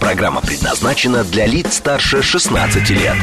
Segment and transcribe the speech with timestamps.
[0.00, 3.14] Программа предназначена для лиц старше 16 лет.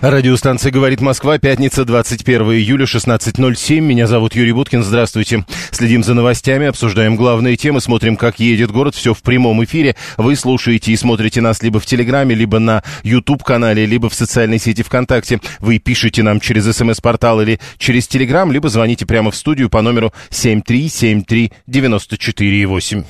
[0.00, 3.80] Радиостанция «Говорит Москва», пятница, 21 июля, 16.07.
[3.80, 5.44] Меня зовут Юрий Буткин, здравствуйте.
[5.72, 8.94] Следим за новостями, обсуждаем главные темы, смотрим, как едет город.
[8.94, 9.96] Все в прямом эфире.
[10.16, 14.82] Вы слушаете и смотрите нас либо в Телеграме, либо на YouTube-канале, либо в социальной сети
[14.82, 15.40] ВКонтакте.
[15.60, 20.12] Вы пишете нам через СМС-портал или через Телеграм, либо звоните прямо в студию по номеру
[20.30, 23.04] 7373948.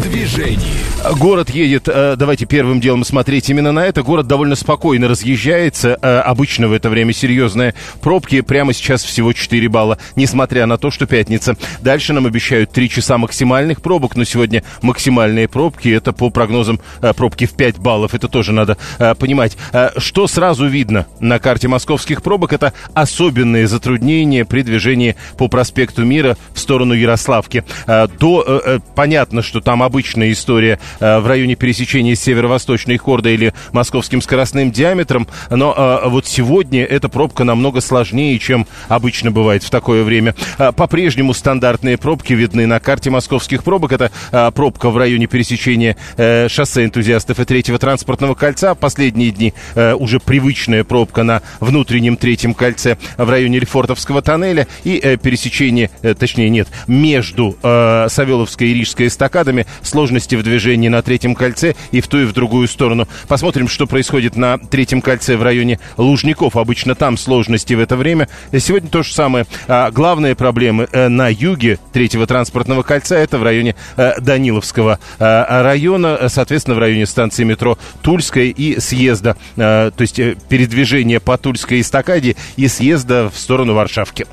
[0.00, 0.72] В движении.
[1.18, 4.02] Город едет, э, давайте первым делом смотреть именно на это.
[4.02, 5.98] Город довольно спокойно разъезжается.
[6.00, 8.40] Э, Обычно в это время серьезные пробки.
[8.40, 11.56] Прямо сейчас всего 4 балла, несмотря на то, что пятница.
[11.82, 15.88] Дальше нам обещают 3 часа максимальных пробок, но сегодня максимальные пробки.
[15.88, 18.14] Это по прогнозам э, пробки в 5 баллов.
[18.14, 19.58] Это тоже надо э, понимать.
[19.74, 26.04] Э, Что сразу видно на карте московских пробок, это особенные затруднения при движении по проспекту
[26.04, 27.64] Мира в сторону Ярославки.
[27.86, 32.96] Э, До, э, э, понятно, что там обычная история э, в районе пересечения с северо-восточной
[32.96, 39.32] хордой или московским скоростным диаметром, но э, вот сегодня эта пробка намного сложнее, чем обычно
[39.32, 40.36] бывает в такое время.
[40.58, 43.90] Э, По-прежнему стандартные пробки видны на карте московских пробок.
[43.90, 48.76] Это э, пробка в районе пересечения э, шоссе энтузиастов и третьего транспортного кольца.
[48.76, 55.00] Последние дни э, уже привычная пробка на внутреннем третьем кольце в районе Лефортовского тоннеля и
[55.02, 61.02] э, пересечение, э, точнее нет, между э, Савеловской и Рижской эстакадами сложности в движении на
[61.02, 63.08] третьем кольце и в ту и в другую сторону.
[63.28, 66.56] Посмотрим, что происходит на третьем кольце в районе Лужников.
[66.56, 68.28] Обычно там сложности в это время.
[68.56, 69.46] Сегодня то же самое.
[69.68, 75.62] А, главные проблемы э, на юге третьего транспортного кольца это в районе э, Даниловского э,
[75.62, 80.16] района, соответственно, в районе станции метро Тульская и съезда, то есть
[80.48, 84.26] передвижение по Тульской эстакаде и съезда в сторону Варшавки.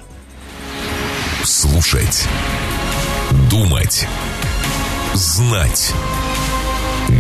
[1.43, 2.27] Слушать.
[3.49, 4.07] Думать.
[5.13, 5.93] Знать.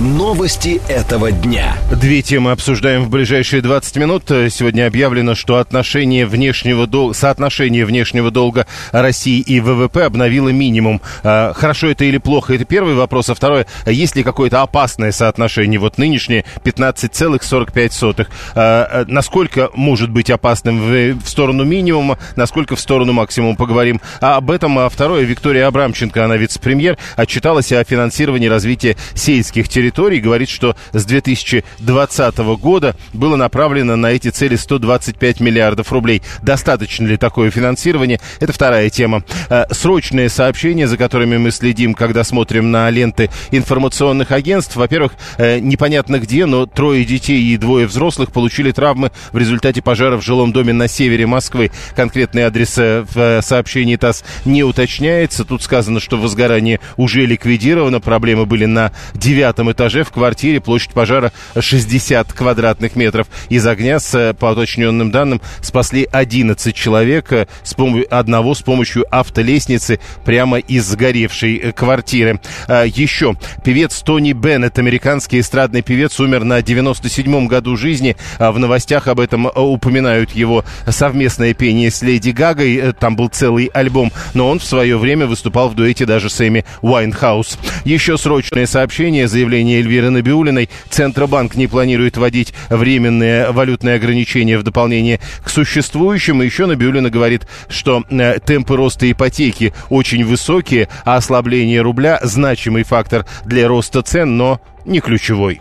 [0.00, 1.76] Новости этого дня.
[1.90, 4.22] Две темы обсуждаем в ближайшие 20 минут.
[4.28, 7.14] Сегодня объявлено, что отношение внешнего дол...
[7.14, 11.00] соотношение внешнего долга России и ВВП обновило минимум.
[11.24, 13.28] А, Хорошо это или плохо, это первый вопрос.
[13.28, 15.80] А второе, есть ли какое-то опасное соотношение?
[15.80, 18.28] Вот нынешнее 15,45.
[18.54, 24.00] А, а, Насколько может быть опасным в сторону минимума, насколько в сторону максимума поговорим.
[24.20, 29.87] А об этом а второе, Виктория Абрамченко, она вице-премьер, отчиталась о финансировании развития сельских территорий,
[29.96, 36.22] говорит, что с 2020 года было направлено на эти цели 125 миллиардов рублей.
[36.42, 38.20] Достаточно ли такое финансирование?
[38.40, 39.22] Это вторая тема.
[39.48, 44.76] Э, Срочные сообщения, за которыми мы следим, когда смотрим на ленты информационных агентств.
[44.76, 50.16] Во-первых, э, непонятно где, но трое детей и двое взрослых получили травмы в результате пожара
[50.16, 51.70] в жилом доме на севере Москвы.
[51.96, 55.44] Конкретный адрес э, в сообщении ТАСС не уточняется.
[55.44, 58.00] Тут сказано, что возгорание уже ликвидировано.
[58.00, 60.60] Проблемы были на девятом этаже в квартире.
[60.60, 63.28] Площадь пожара 60 квадратных метров.
[63.48, 67.32] Из огня, с, э, по уточненным данным, спасли 11 человек.
[67.32, 72.40] э, С пом- одного с помощью автолестницы прямо из сгоревшей э, квартиры.
[72.66, 73.36] А, Еще.
[73.64, 78.16] Певец Тони Беннет, американский эстрадный певец, умер на 97-м году жизни.
[78.38, 82.92] А В новостях об этом упоминают его совместное пение с Леди Гагой.
[82.98, 84.10] Там был целый альбом.
[84.34, 87.58] Но он в свое время выступал в дуэте даже с Эми Уайнхаус.
[87.84, 90.68] Еще срочное сообщение, заявление Эльвиры Набиулиной.
[90.88, 96.42] Центробанк не планирует вводить временные валютные ограничения в дополнение к существующим.
[96.42, 102.82] И еще Набиулина говорит, что э, темпы роста ипотеки очень высокие, а ослабление рубля значимый
[102.82, 105.60] фактор для роста цен, но не ключевой.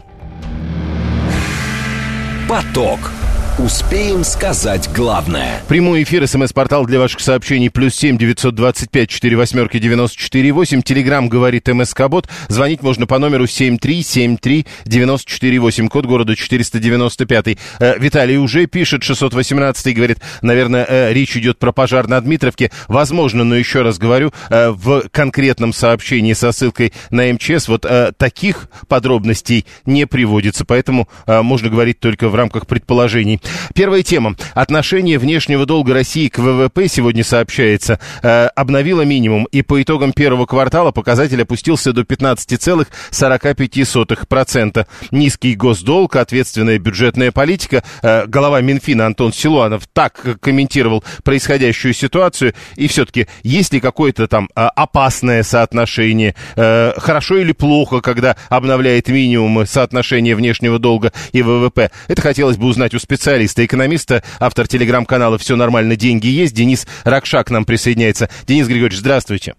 [2.48, 3.17] Поток.
[3.60, 5.64] Успеем сказать главное.
[5.68, 10.52] Прямой эфир, смс-портал для ваших сообщений, плюс семь девятьсот двадцать пять четыре восьмерки девяносто четыре
[10.52, 10.84] восемь.
[10.84, 12.30] Телеграмм говорит МСК Бот.
[12.50, 15.88] Звонить можно по номеру семь три семь три девяносто четыре восемь.
[15.88, 17.58] Код города четыреста девяносто пятый.
[17.80, 22.70] Э, Виталий уже пишет, 618 говорит, наверное, э, речь идет про пожар на Дмитровке.
[22.88, 28.12] Возможно, но еще раз говорю, э, в конкретном сообщении со ссылкой на МЧС вот э,
[28.16, 33.42] таких подробностей не приводится, поэтому э, можно говорить только в рамках предположений.
[33.74, 34.36] Первая тема.
[34.54, 40.46] Отношение внешнего долга России к ВВП, сегодня сообщается, э, обновило минимум, и по итогам первого
[40.46, 44.86] квартала показатель опустился до 15,45%.
[45.12, 47.84] Низкий госдолг, ответственная бюджетная политика.
[48.02, 52.54] Э, глава Минфина Антон Силуанов так комментировал происходящую ситуацию.
[52.76, 59.10] И все-таки, есть ли какое-то там э, опасное соотношение, э, хорошо или плохо, когда обновляет
[59.10, 61.92] минимум соотношение внешнего долга и ВВП?
[62.08, 63.00] Это хотелось бы узнать у
[63.38, 66.56] специалиста, экономиста, автор телеграм-канала «Все нормально, деньги есть».
[66.56, 68.28] Денис Ракшак к нам присоединяется.
[68.48, 69.54] Денис Григорьевич, здравствуйте.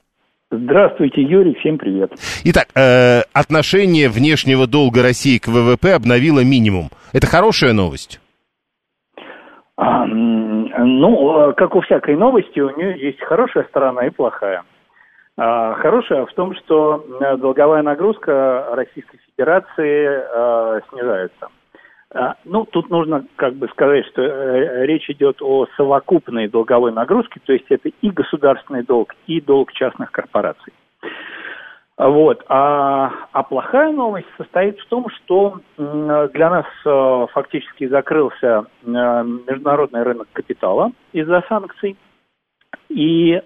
[0.50, 2.10] Здравствуйте, Юрий, всем привет.
[2.44, 6.88] Итак, э, отношение внешнего долга России к ВВП обновило минимум.
[7.12, 8.20] Это хорошая новость?
[9.76, 14.62] А, ну, как у всякой новости, у нее есть хорошая сторона и плохая.
[15.36, 21.48] А, хорошая в том, что э, долговая нагрузка Российской Федерации а, снижается.
[22.14, 27.40] А, ну, тут нужно как бы сказать, что э, речь идет о совокупной долговой нагрузке,
[27.44, 30.72] то есть это и государственный долг, и долг частных корпораций.
[31.98, 32.44] Вот.
[32.48, 40.02] А, а плохая новость состоит в том, что для нас э, фактически закрылся э, международный
[40.02, 41.96] рынок капитала из-за санкций.
[42.88, 43.42] И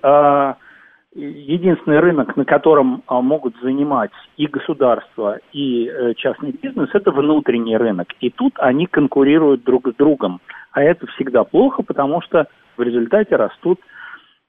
[1.14, 7.76] единственный рынок, на котором а, могут занимать и государство, и э, частный бизнес, это внутренний
[7.76, 8.08] рынок.
[8.20, 10.40] И тут они конкурируют друг с другом.
[10.72, 13.80] А это всегда плохо, потому что в результате растут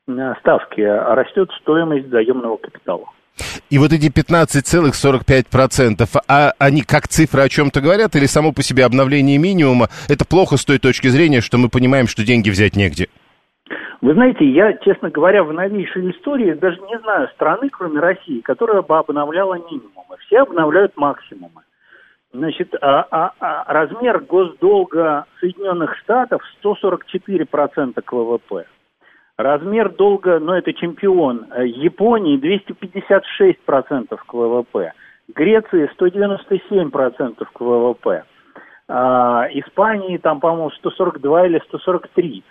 [0.07, 3.05] э, ставки, а растет стоимость заемного капитала.
[3.69, 8.85] И вот эти 15,45%, а они как цифры о чем-то говорят или само по себе
[8.85, 13.07] обновление минимума, это плохо с той точки зрения, что мы понимаем, что деньги взять негде?
[14.03, 18.81] Вы знаете, я, честно говоря, в новейшей истории даже не знаю страны, кроме России, которая
[18.81, 20.17] бы обновляла минимумы.
[20.25, 21.61] Все обновляют максимумы.
[22.33, 28.65] Значит, а, а, а размер госдолга Соединенных Штатов 144% к ВВП.
[29.37, 34.91] Размер долга, ну это чемпион, э, Японии 256% к ВВП.
[35.33, 38.25] Греции 197% к ВВП.
[38.89, 42.43] А, Испании там, по-моему, 142 или 143.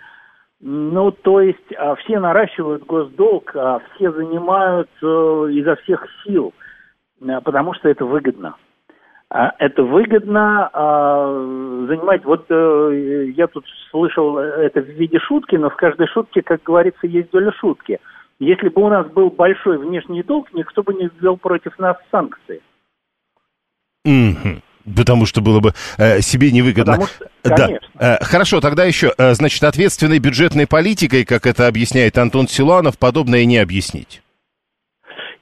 [0.65, 5.05] Ну, то есть а, все наращивают госдолг, а все занимают э,
[5.51, 6.53] изо всех сил,
[7.21, 8.55] а, потому что это выгодно.
[9.29, 15.75] А, это выгодно занимать, вот э, я тут слышал это в виде шутки, но в
[15.75, 17.99] каждой шутке, как говорится, есть доля шутки.
[18.39, 22.61] Если бы у нас был большой внешний долг, никто бы не ввел против нас санкции.
[24.07, 24.61] Mm-hmm.
[24.95, 26.93] Потому что было бы э, себе невыгодно.
[26.93, 27.87] Потому что, конечно.
[27.95, 28.17] Да.
[28.19, 33.45] Э, хорошо, тогда еще, э, значит, ответственной бюджетной политикой, как это объясняет Антон Силуанов, подобное
[33.45, 34.21] не объяснить.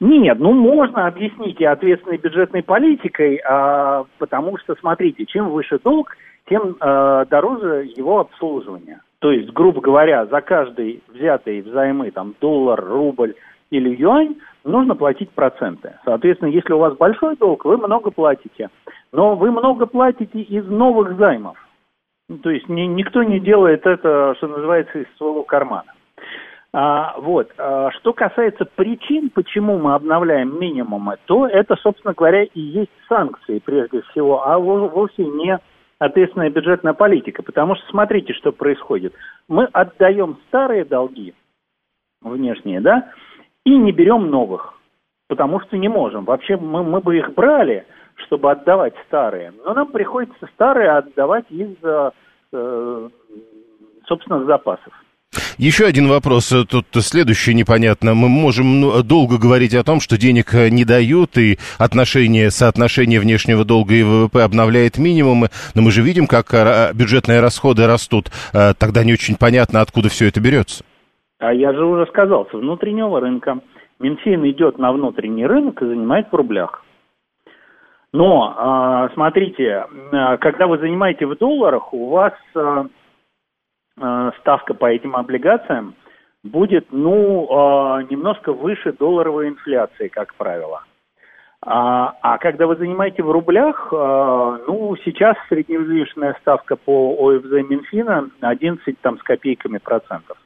[0.01, 6.17] Нет, ну можно объяснить и ответственной бюджетной политикой, а, потому что, смотрите, чем выше долг,
[6.49, 9.01] тем а, дороже его обслуживание.
[9.19, 13.35] То есть, грубо говоря, за каждый взятый взаймы, там, доллар, рубль
[13.69, 15.95] или юань, нужно платить проценты.
[16.05, 18.69] Соответственно, если у вас большой долг, вы много платите.
[19.11, 21.57] Но вы много платите из новых займов.
[22.29, 25.91] Ну, то есть ни, никто не делает это, что называется, из своего кармана.
[26.73, 27.51] А, вот.
[27.57, 33.59] А, что касается причин, почему мы обновляем минимумы, то это, собственно говоря, и есть санкции
[33.59, 35.59] прежде всего, а вовсе не
[35.99, 37.43] ответственная бюджетная политика.
[37.43, 39.13] Потому что смотрите, что происходит.
[39.49, 41.33] Мы отдаем старые долги
[42.21, 43.09] внешние, да,
[43.65, 44.73] и не берем новых,
[45.27, 46.25] потому что не можем.
[46.25, 47.85] Вообще мы, мы бы их брали,
[48.25, 49.53] чтобы отдавать старые.
[49.63, 53.09] Но нам приходится старые отдавать из, э,
[54.07, 54.93] собственно, запасов.
[55.57, 58.13] Еще один вопрос, э, тут следующий непонятно.
[58.13, 63.19] Мы можем ну, долго говорить о том, что денег э, не дают, и отношение, соотношение
[63.19, 68.31] внешнего долга и ВВП обновляет минимумы, но мы же видим, как э, бюджетные расходы растут.
[68.51, 70.83] Тогда не очень понятно, откуда все это берется.
[71.41, 73.59] А я же уже сказал, с внутреннего рынка.
[73.99, 76.83] Минфин идет на внутренний рынок и занимает в рублях.
[78.13, 82.85] Но, а, смотрите, а, когда вы занимаете в долларах, у вас а,
[84.39, 85.95] ставка по этим облигациям
[86.43, 90.83] будет, ну, немножко выше долларовой инфляции, как правило.
[91.63, 98.99] А, а когда вы занимаете в рублях, ну, сейчас средневзвешенная ставка по ОФЗ Минфина 11
[99.01, 100.40] там, с копейками процентов.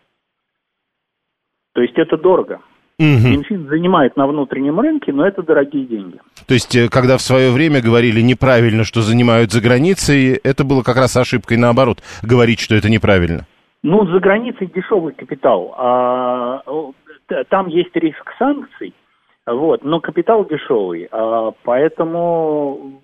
[1.76, 2.62] То есть это дорого.
[2.98, 3.28] Угу.
[3.28, 6.22] Минфин занимает на внутреннем рынке, но это дорогие деньги.
[6.48, 10.82] То есть, э, когда в свое время говорили неправильно, что занимают за границей, это было
[10.82, 13.46] как раз ошибкой наоборот, говорить, что это неправильно.
[13.84, 15.76] Ну, за границей дешевый капитал.
[15.78, 16.62] А,
[17.50, 18.94] там есть риск санкций,
[19.46, 21.10] вот, но капитал дешевый.
[21.12, 23.02] А, поэтому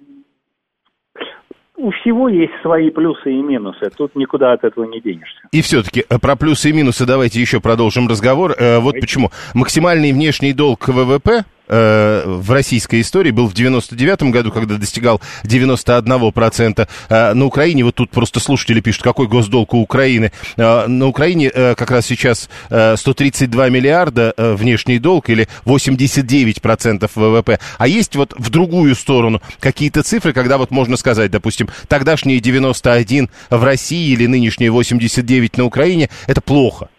[1.82, 3.90] у всего есть свои плюсы и минусы.
[3.98, 5.42] Тут никуда от этого не денешься.
[5.52, 8.54] И все-таки э, про плюсы и минусы давайте еще продолжим разговор.
[8.58, 9.32] Э, вот почему.
[9.56, 16.88] Максимальный внешний долг ВВП э, в российской истории был в 99 году, когда достигал 91%.
[17.10, 20.32] Э, на Украине, вот тут просто слушатели пишут, какой госдолг у Украины.
[20.58, 27.10] Э, на Украине э, как раз сейчас э, 132 миллиарда э, внешний долг или 89%
[27.16, 27.60] ВВП.
[27.78, 33.30] А есть вот в другую сторону какие-то цифры, когда вот можно сказать, допустим, тогдашние 91
[33.50, 36.90] в России или нынешние 89 на Украине, это плохо.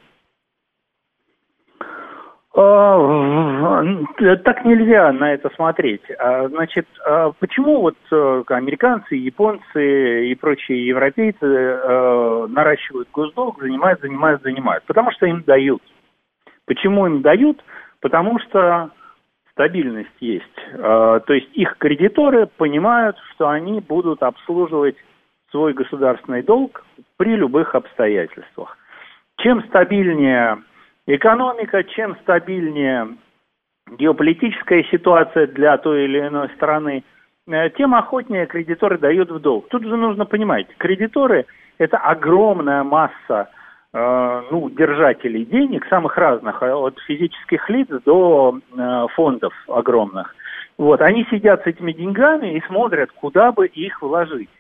[2.55, 3.83] А,
[4.45, 6.03] так нельзя на это смотреть.
[6.19, 14.01] А, значит, а почему вот э, американцы, японцы и прочие европейцы э, наращивают госдолг, занимают,
[14.03, 14.85] занимают, занимают?
[14.85, 15.83] Потому что им дают.
[16.67, 17.65] Почему им дают?
[18.01, 18.91] Потому что
[19.53, 20.45] стабильность есть.
[20.73, 24.97] То есть их кредиторы понимают, что они будут обслуживать
[25.51, 26.85] свой государственный долг
[27.19, 28.79] при любых обстоятельствах.
[29.39, 30.59] Чем стабильнее
[31.07, 33.17] Экономика, чем стабильнее
[33.99, 37.03] геополитическая ситуация для той или иной страны,
[37.49, 39.69] э, тем охотнее кредиторы дают в долг.
[39.69, 41.47] Тут же нужно понимать, кредиторы–
[41.79, 43.51] это огромная масса
[43.93, 50.35] э, ну, держателей денег, самых разных, э, от физических лиц до э, фондов огромных.
[50.79, 54.51] Вот, они сидят с этими деньгами и смотрят, куда бы их вложить.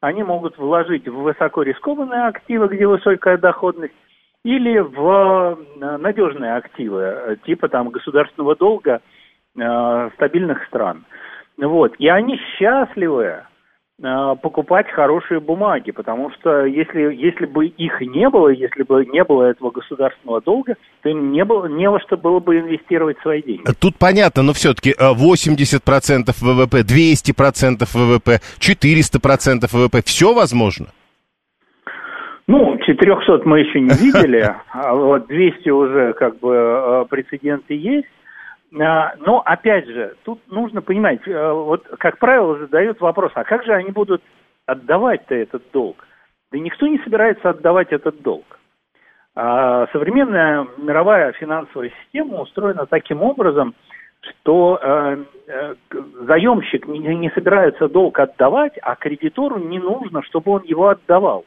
[0.00, 3.94] Они могут вложить в высоко рискованные активы, где высокая доходность,
[4.44, 9.00] или в э, надежные активы, э, типа там государственного долга
[9.56, 11.04] э, стабильных стран.
[11.56, 11.94] Вот.
[11.98, 13.44] И они счастливы
[14.42, 19.44] покупать хорошие бумаги, потому что если, если бы их не было, если бы не было
[19.44, 23.62] этого государственного долга, то им не, было, не во что было бы инвестировать свои деньги.
[23.78, 30.88] Тут понятно, но все-таки 80% ВВП, 200% ВВП, 400% ВВП, все возможно?
[32.86, 38.08] Ну, 400 мы еще не видели, а вот 200 уже как бы э, прецеденты есть.
[38.80, 43.64] А, но, опять же, тут нужно понимать, э, вот, как правило, задают вопрос, а как
[43.64, 44.22] же они будут
[44.66, 46.04] отдавать-то этот долг?
[46.50, 48.58] Да никто не собирается отдавать этот долг.
[49.36, 53.74] А современная мировая финансовая система устроена таким образом,
[54.20, 55.74] что э, э,
[56.22, 61.44] заемщик не, не собирается долг отдавать, а кредитору не нужно, чтобы он его отдавал.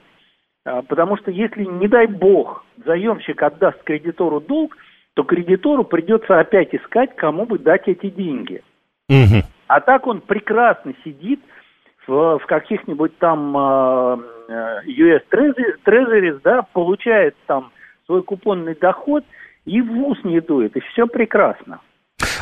[0.67, 4.75] А, потому что если, не дай бог, заемщик отдаст кредитору долг,
[5.13, 8.61] то кредитору придется опять искать, кому бы дать эти деньги.
[9.07, 9.43] Угу.
[9.67, 11.39] А так он прекрасно сидит
[12.05, 14.21] в, в каких-нибудь там uh,
[14.85, 17.71] US Treasuries, да, получает там
[18.05, 19.23] свой купонный доход
[19.63, 21.79] и в ус не дует, и все прекрасно.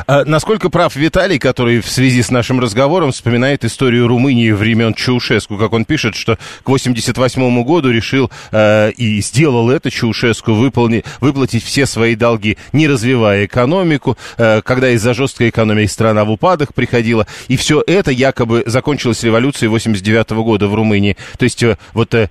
[0.06, 5.56] А насколько прав Виталий, который в связи с нашим разговором вспоминает историю Румынии времен Чаушеску,
[5.58, 11.64] как он пишет, что к 88 году решил э, и сделал это Чаушеску выполни, выплатить
[11.64, 17.26] все свои долги, не развивая экономику, э, когда из-за жесткой экономии страна в упадок приходила,
[17.48, 21.16] и все это якобы закончилось революцией 89 года в Румынии.
[21.36, 22.30] То есть э, вот э,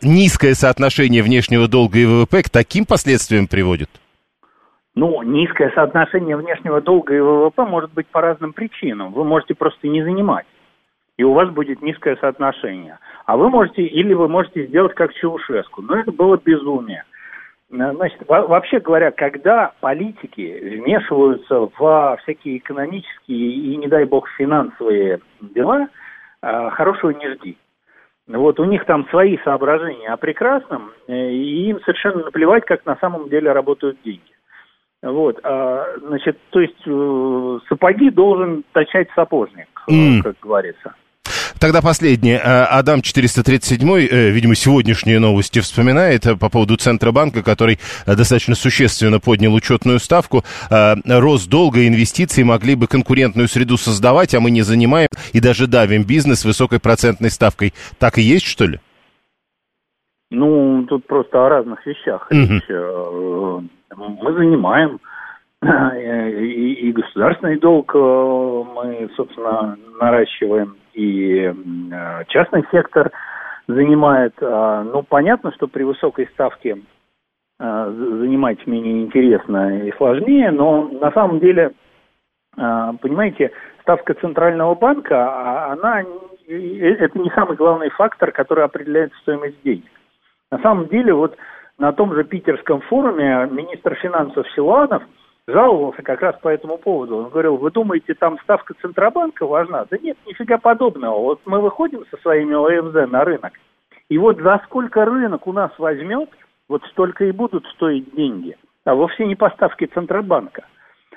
[0.00, 3.90] низкое соотношение внешнего долга и ВВП к таким последствиям приводит?
[5.00, 9.14] Ну, низкое соотношение внешнего долга и ВВП может быть по разным причинам.
[9.14, 10.44] Вы можете просто не занимать,
[11.16, 12.98] и у вас будет низкое соотношение.
[13.24, 15.80] А вы можете, или вы можете сделать как Чаушеску.
[15.80, 17.04] Но это было безумие.
[17.70, 25.20] Э, значит, вообще говоря, когда политики вмешиваются во всякие экономические и, не дай бог, финансовые
[25.40, 25.88] дела,
[26.42, 27.56] э, хорошего не жди.
[28.28, 32.96] Вот у них там свои соображения о прекрасном, э, и им совершенно наплевать, как на
[32.96, 34.29] самом деле работают деньги.
[35.02, 40.22] Вот, а, значит, то есть э, сапоги должен точать сапожник, mm.
[40.22, 40.94] как говорится.
[41.58, 42.36] Тогда последнее.
[42.36, 49.54] Э, Адам 437, э, видимо, сегодняшние новости вспоминает по поводу Центробанка, который достаточно существенно поднял
[49.54, 50.44] учетную ставку.
[50.68, 55.66] Рост долга и инвестиций могли бы конкурентную среду создавать, а мы не занимаем и даже
[55.66, 57.72] давим бизнес высокой процентной ставкой.
[57.98, 58.80] Так и есть, что ли?
[60.30, 65.00] Ну, тут просто о разных вещах mm-hmm мы занимаем
[65.62, 73.10] и, и государственный долг э, мы, собственно, наращиваем, и э, частный сектор
[73.66, 74.34] занимает.
[74.40, 76.78] А, ну, понятно, что при высокой ставке
[77.58, 81.72] э, занимать менее интересно и сложнее, но на самом деле,
[82.56, 86.02] понимаете, ставка Центрального банка, а, она
[86.48, 89.84] это не самый главный фактор, который определяет стоимость денег.
[90.50, 91.36] На самом деле, вот
[91.80, 95.02] на том же питерском форуме министр финансов Силуанов
[95.46, 97.16] жаловался как раз по этому поводу.
[97.16, 99.86] Он говорил, вы думаете, там ставка Центробанка важна?
[99.90, 101.18] Да нет, нифига подобного.
[101.18, 103.54] Вот мы выходим со своими ОФЗ на рынок,
[104.10, 106.28] и вот за сколько рынок у нас возьмет,
[106.68, 108.56] вот столько и будут стоить деньги.
[108.84, 110.64] А вовсе не поставки Центробанка.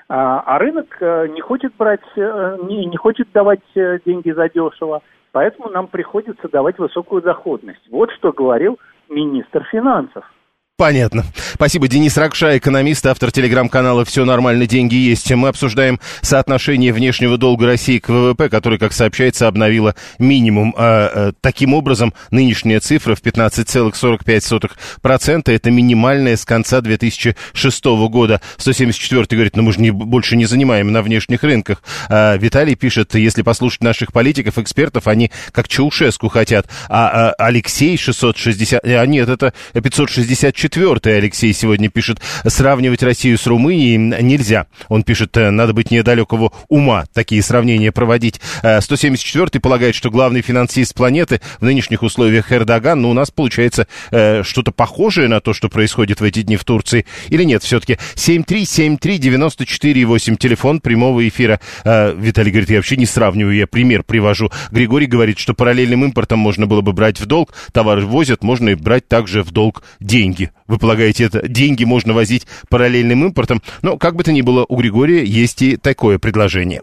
[0.08, 4.48] А, а рынок э, не хочет брать, э, не, не хочет давать э, деньги за
[4.48, 5.02] дешево,
[5.32, 7.86] поэтому нам приходится давать высокую доходность.
[7.90, 8.78] Вот что говорил
[9.08, 10.24] министр финансов.
[10.76, 11.24] Понятно.
[11.54, 11.86] Спасибо.
[11.86, 15.30] Денис Ракша, экономист, автор телеграм-канала «Все нормально, деньги есть».
[15.30, 20.74] Мы обсуждаем соотношение внешнего долга России к ВВП, который, как сообщается, обновила минимум.
[20.76, 28.40] А, а, таким образом, нынешняя цифра в 15,45%– это минимальная с конца 2006 года.
[28.56, 31.84] 174 говорит, ну мы же не, больше не занимаем на внешних рынках.
[32.08, 36.66] А, Виталий пишет, если послушать наших политиков, экспертов, они как Чаушеску хотят.
[36.88, 38.84] А, а Алексей 660...
[38.84, 44.64] А нет, это 564 четвертый Алексей сегодня пишет, сравнивать Россию с Румынией нельзя.
[44.88, 48.40] Он пишет, э, надо быть недалекого ума такие сравнения проводить.
[48.62, 53.86] 174-й э, полагает, что главный финансист планеты в нынешних условиях Эрдоган, ну, у нас получается
[54.10, 57.98] э, что-то похожее на то, что происходит в эти дни в Турции, или нет все-таки?
[58.14, 61.60] 7373948, телефон прямого эфира.
[61.84, 64.50] Виталий говорит, я вообще не сравниваю, я пример привожу.
[64.70, 68.74] Григорий говорит, что параллельным импортом можно было бы брать в долг, товары возят, можно и
[68.74, 70.53] брать также в долг деньги.
[70.66, 73.62] Вы полагаете, это деньги можно возить параллельным импортом?
[73.82, 76.80] Но, как бы то ни было, у Григория есть и такое предложение.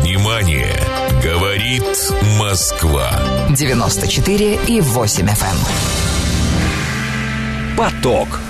[0.00, 0.74] Внимание!
[1.22, 1.84] Говорит
[2.38, 3.10] Москва.
[3.50, 5.44] 94 и 8 FM.
[5.44, 5.58] Эм.
[7.76, 8.40] Поток.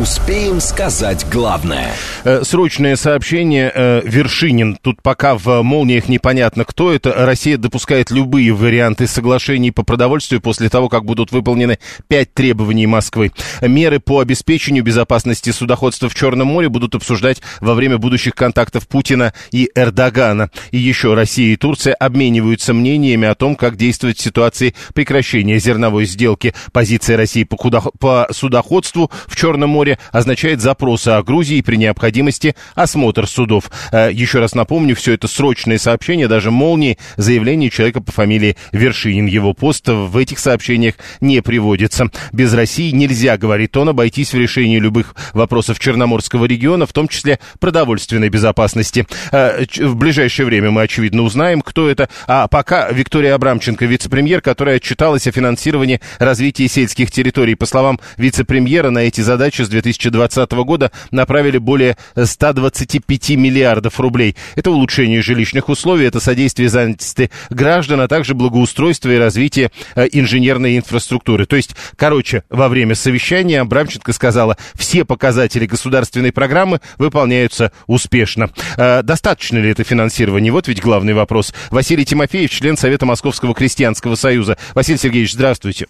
[0.00, 1.90] Успеем сказать главное.
[2.24, 3.72] Э, срочное сообщение.
[3.74, 4.76] Э, Вершинин.
[4.82, 7.14] Тут пока в молниях непонятно, кто это.
[7.14, 13.32] Россия допускает любые варианты соглашений по продовольствию после того, как будут выполнены пять требований Москвы.
[13.62, 19.32] Меры по обеспечению безопасности судоходства в Черном море будут обсуждать во время будущих контактов Путина
[19.50, 20.50] и Эрдогана.
[20.72, 26.04] И еще Россия и Турция обмениваются мнениями о том, как действовать в ситуации прекращения зерновой
[26.04, 26.52] сделки.
[26.72, 27.80] Позиция России по, куда...
[27.80, 33.70] по судоходству в Черном море море означает запросы о Грузии и при необходимости осмотр судов.
[33.92, 39.26] Э, еще раз напомню, все это срочные сообщения, даже молнии, заявление человека по фамилии Вершинин.
[39.26, 42.10] Его пост в этих сообщениях не приводится.
[42.32, 47.38] Без России нельзя, говорит он, обойтись в решении любых вопросов Черноморского региона, в том числе
[47.60, 49.06] продовольственной безопасности.
[49.30, 52.08] Э, в ближайшее время мы, очевидно, узнаем, кто это.
[52.26, 57.54] А пока Виктория Абрамченко, вице-премьер, которая отчиталась о финансировании развития сельских территорий.
[57.54, 64.36] По словам вице-премьера, на эти задачи с 2020 года направили более 125 миллиардов рублей.
[64.54, 70.78] Это улучшение жилищных условий, это содействие занятости граждан, а также благоустройство и развитие э, инженерной
[70.78, 71.46] инфраструктуры.
[71.46, 78.50] То есть, короче, во время совещания Абрамченко сказала, все показатели государственной программы выполняются успешно.
[78.76, 80.52] Э, достаточно ли это финансирование?
[80.52, 81.52] Вот ведь главный вопрос.
[81.70, 84.56] Василий Тимофеев, член Совета Московского крестьянского союза.
[84.74, 85.86] Василий Сергеевич, здравствуйте.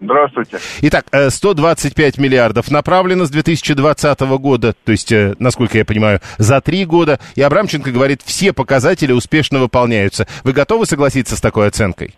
[0.00, 0.58] Здравствуйте.
[0.82, 6.60] Итак, 125 э, миллиардов направлено с 2020 года, то есть, э, насколько я понимаю, за
[6.60, 7.18] три года.
[7.36, 10.26] И Абрамченко говорит, все показатели успешно выполняются.
[10.42, 12.14] Вы готовы согласиться с такой оценкой?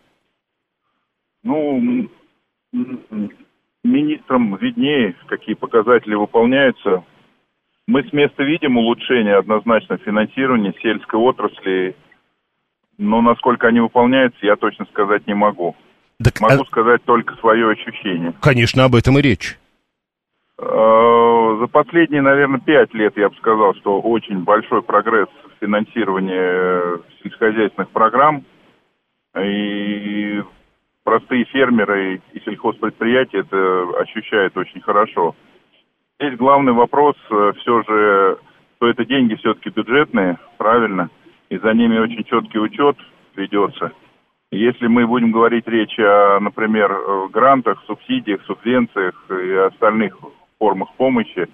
[1.42, 2.08] Ну,
[3.84, 7.04] министрам виднее, какие показатели выполняются.
[7.86, 11.96] Мы с места видим улучшение однозначно финансирования сельской отрасли,
[12.98, 15.76] но насколько они выполняются, я точно сказать не могу.
[16.22, 16.66] Так, Могу а...
[16.66, 18.32] сказать только свое ощущение.
[18.40, 19.58] Конечно, об этом и речь.
[20.58, 27.02] Э, за последние, наверное, пять лет я бы сказал, что очень большой прогресс в финансировании
[27.22, 28.44] сельскохозяйственных программ.
[29.38, 30.42] И
[31.04, 35.36] простые фермеры и сельхозпредприятия это ощущают очень хорошо.
[36.18, 38.38] Здесь главный вопрос э, все же,
[38.76, 41.10] что это деньги все-таки бюджетные, правильно,
[41.50, 42.96] и за ними очень четкий учет
[43.36, 43.92] ведется–
[44.50, 50.16] если мы будем говорить речь о, например, э, грантах, субсидиях, субвенциях и остальных
[50.58, 51.48] формах помощи,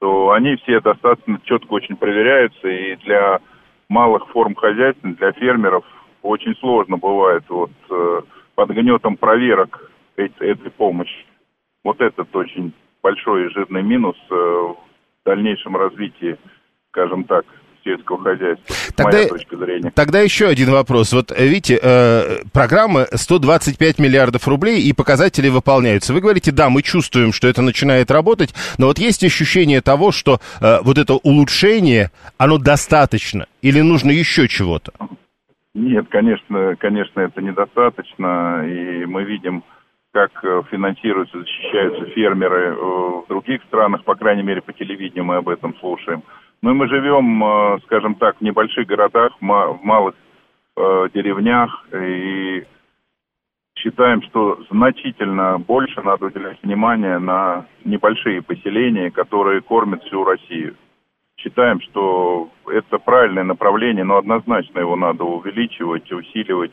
[0.00, 3.40] то они все достаточно четко очень проверяются, и для
[3.88, 5.84] малых форм хозяйства, для фермеров
[6.22, 8.22] очень сложно бывает вот э,
[8.54, 11.26] под гнетом проверок этой помощи.
[11.84, 14.76] Вот этот очень большой и жирный минус э, в
[15.24, 16.36] дальнейшем развитии,
[16.90, 17.46] скажем так,
[17.86, 18.74] сельского хозяйства.
[18.96, 19.92] Тогда, моя точка зрения.
[19.94, 21.12] Тогда еще один вопрос.
[21.12, 26.12] Вот э, видите, э, программа 125 миллиардов рублей и показатели выполняются.
[26.12, 30.40] Вы говорите, да, мы чувствуем, что это начинает работать, но вот есть ощущение того, что
[30.60, 34.92] э, вот это улучшение, оно достаточно или нужно еще чего-то?
[35.74, 39.62] Нет, конечно, конечно, это недостаточно, и мы видим
[40.12, 45.48] как э, финансируются, защищаются фермеры в других странах, по крайней мере, по телевидению мы об
[45.50, 46.22] этом слушаем.
[46.62, 50.14] Но мы живем, скажем так, в небольших городах, в малых
[51.14, 52.64] деревнях, и
[53.78, 60.76] считаем, что значительно больше надо уделять внимание на небольшие поселения, которые кормят всю Россию.
[61.38, 66.72] Считаем, что это правильное направление, но однозначно его надо увеличивать, усиливать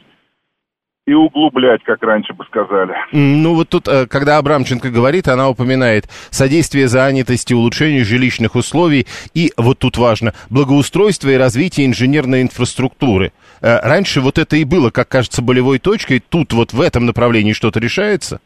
[1.06, 2.96] и углублять, как раньше бы сказали.
[3.12, 9.52] Ну вот тут, э, когда Абрамченко говорит, она упоминает содействие занятости, улучшение жилищных условий и,
[9.58, 13.34] вот тут важно, благоустройство и развитие инженерной инфраструктуры.
[13.62, 16.22] Э, раньше вот это и было, как кажется, болевой точкой.
[16.22, 18.40] Тут вот в этом направлении что-то решается?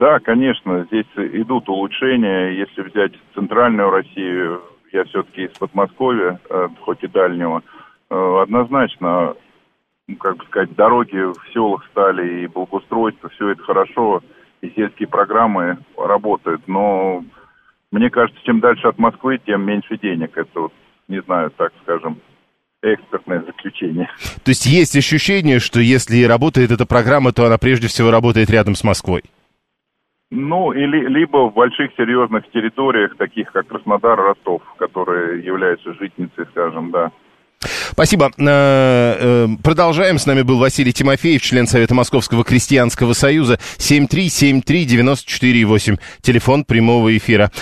[0.00, 2.58] Да, конечно, здесь идут улучшения.
[2.58, 4.62] Если взять центральную Россию,
[4.92, 7.62] я все-таки из Подмосковья, э, хоть и дальнего,
[8.10, 9.34] однозначно
[10.18, 14.22] как бы сказать, дороги в селах стали и благоустройство, все это хорошо,
[14.60, 17.24] и сельские программы работают, но
[17.90, 20.36] мне кажется, чем дальше от Москвы, тем меньше денег.
[20.36, 20.72] Это вот,
[21.06, 22.18] не знаю, так скажем,
[22.82, 24.10] экспертное заключение.
[24.44, 28.74] То есть есть ощущение, что если работает эта программа, то она прежде всего работает рядом
[28.74, 29.22] с Москвой?
[30.30, 36.90] Ну, или, либо в больших серьезных территориях, таких как Краснодар, Ростов, которые являются житницей, скажем,
[36.90, 37.12] да.
[37.94, 38.30] Спасибо.
[38.36, 40.18] Э, э, продолжаем.
[40.18, 43.60] С нами был Василий Тимофеев, член Совета Московского крестьянского союза.
[43.78, 46.00] 7373948.
[46.20, 47.52] Телефон прямого эфира.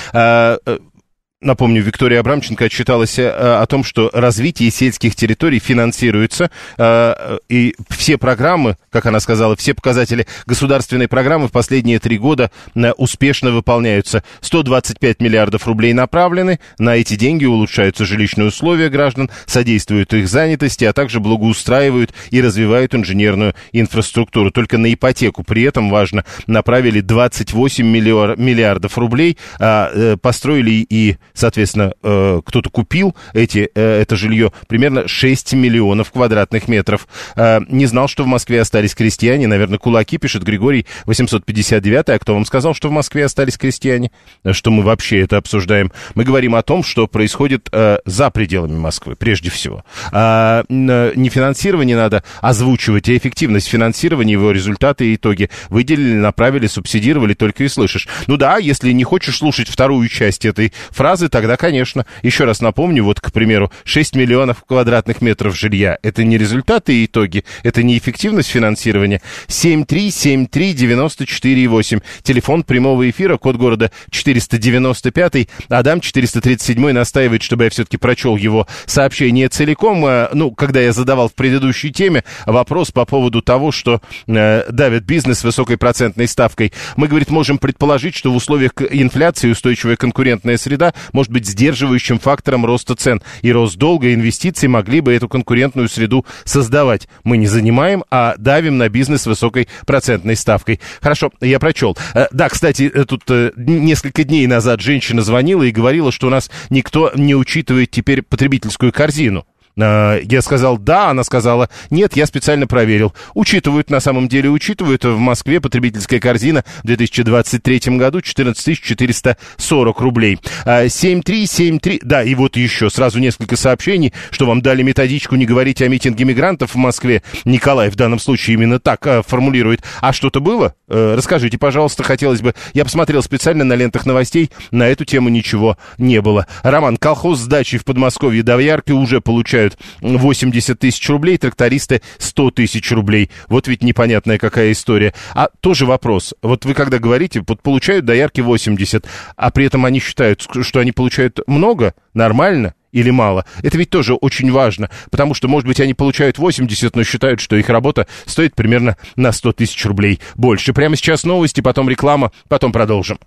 [1.42, 8.16] Напомню, Виктория Абрамченко отчиталась э, о том, что развитие сельских территорий финансируется, э, и все
[8.16, 14.22] программы, как она сказала, все показатели государственной программы в последние три года э, успешно выполняются.
[14.40, 20.92] 125 миллиардов рублей направлены, на эти деньги улучшаются жилищные условия граждан, содействуют их занятости, а
[20.92, 24.52] также благоустраивают и развивают инженерную инфраструктуру.
[24.52, 32.40] Только на ипотеку при этом, важно, направили 28 миллиардов рублей, а построили и соответственно, э,
[32.44, 37.06] кто-то купил эти, э, это жилье примерно 6 миллионов квадратных метров.
[37.36, 39.46] Э, не знал, что в Москве остались крестьяне.
[39.46, 42.08] Наверное, кулаки, пишет Григорий 859.
[42.10, 44.10] А кто вам сказал, что в Москве остались крестьяне?
[44.50, 45.92] Что мы вообще это обсуждаем?
[46.14, 47.70] Мы говорим о том, что происходит
[48.04, 49.84] за пределами Москвы, прежде всего.
[50.10, 55.50] А, не финансирование надо озвучивать, а эффективность финансирования, его результаты и итоги.
[55.68, 58.08] Выделили, направили, субсидировали, только и слышишь.
[58.26, 62.60] Ну да, если не хочешь слушать вторую часть этой фразы, базы, тогда, конечно, еще раз
[62.60, 65.96] напомню, вот, к примеру, 6 миллионов квадратных метров жилья.
[66.02, 69.20] Это не результаты и итоги, это не эффективность финансирования.
[69.48, 72.02] 7373948.
[72.22, 75.48] Телефон прямого эфира, код города 495.
[75.68, 80.06] Адам 437 настаивает, чтобы я все-таки прочел его сообщение целиком.
[80.06, 85.04] Э, ну, когда я задавал в предыдущей теме вопрос по поводу того, что э, давит
[85.04, 90.94] бизнес высокой процентной ставкой, мы, говорит, можем предположить, что в условиях инфляции устойчивая конкурентная среда
[91.12, 93.22] может быть сдерживающим фактором роста цен.
[93.42, 97.08] И рост долга и инвестиций могли бы эту конкурентную среду создавать.
[97.24, 100.80] Мы не занимаем, а давим на бизнес с высокой процентной ставкой.
[101.00, 101.96] Хорошо, я прочел.
[102.14, 106.30] Э, да, кстати, э, тут э, несколько дней назад женщина звонила и говорила, что у
[106.30, 109.46] нас никто не учитывает теперь потребительскую корзину.
[109.80, 113.14] А, я сказал «да», она сказала «нет», я специально проверил.
[113.34, 115.04] Учитывают, на самом деле учитывают.
[115.04, 120.38] В Москве потребительская корзина в 2023 году 14 440 рублей.
[120.64, 125.84] 7373, а, да, и вот еще сразу несколько сообщений, что вам дали методичку «Не говорите
[125.84, 127.22] о митинге мигрантов в Москве».
[127.44, 129.82] Николай в данном случае именно так а, формулирует.
[130.00, 130.74] А что-то было?
[130.88, 132.54] Э, расскажите, пожалуйста, хотелось бы.
[132.74, 136.46] Я посмотрел специально на лентах новостей, на эту тему ничего не было.
[136.62, 142.90] Роман, колхоз сдачи в Подмосковье до уже получают получают 80 тысяч рублей, трактористы 100 тысяч
[142.90, 143.30] рублей.
[143.48, 145.14] Вот ведь непонятная какая история.
[145.34, 146.34] А тоже вопрос.
[146.42, 150.92] Вот вы когда говорите, вот получают доярки 80, а при этом они считают, что они
[150.92, 153.46] получают много, нормально, или мало.
[153.62, 157.56] Это ведь тоже очень важно, потому что, может быть, они получают 80, но считают, что
[157.56, 160.74] их работа стоит примерно на 100 тысяч рублей больше.
[160.74, 163.18] Прямо сейчас новости, потом реклама, потом продолжим.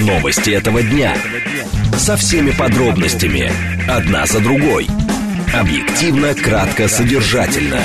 [0.00, 1.16] Новости этого дня.
[1.96, 3.50] Со всеми подробностями.
[3.88, 4.86] Одна за другой.
[5.54, 7.80] Объективно, кратко, содержательно.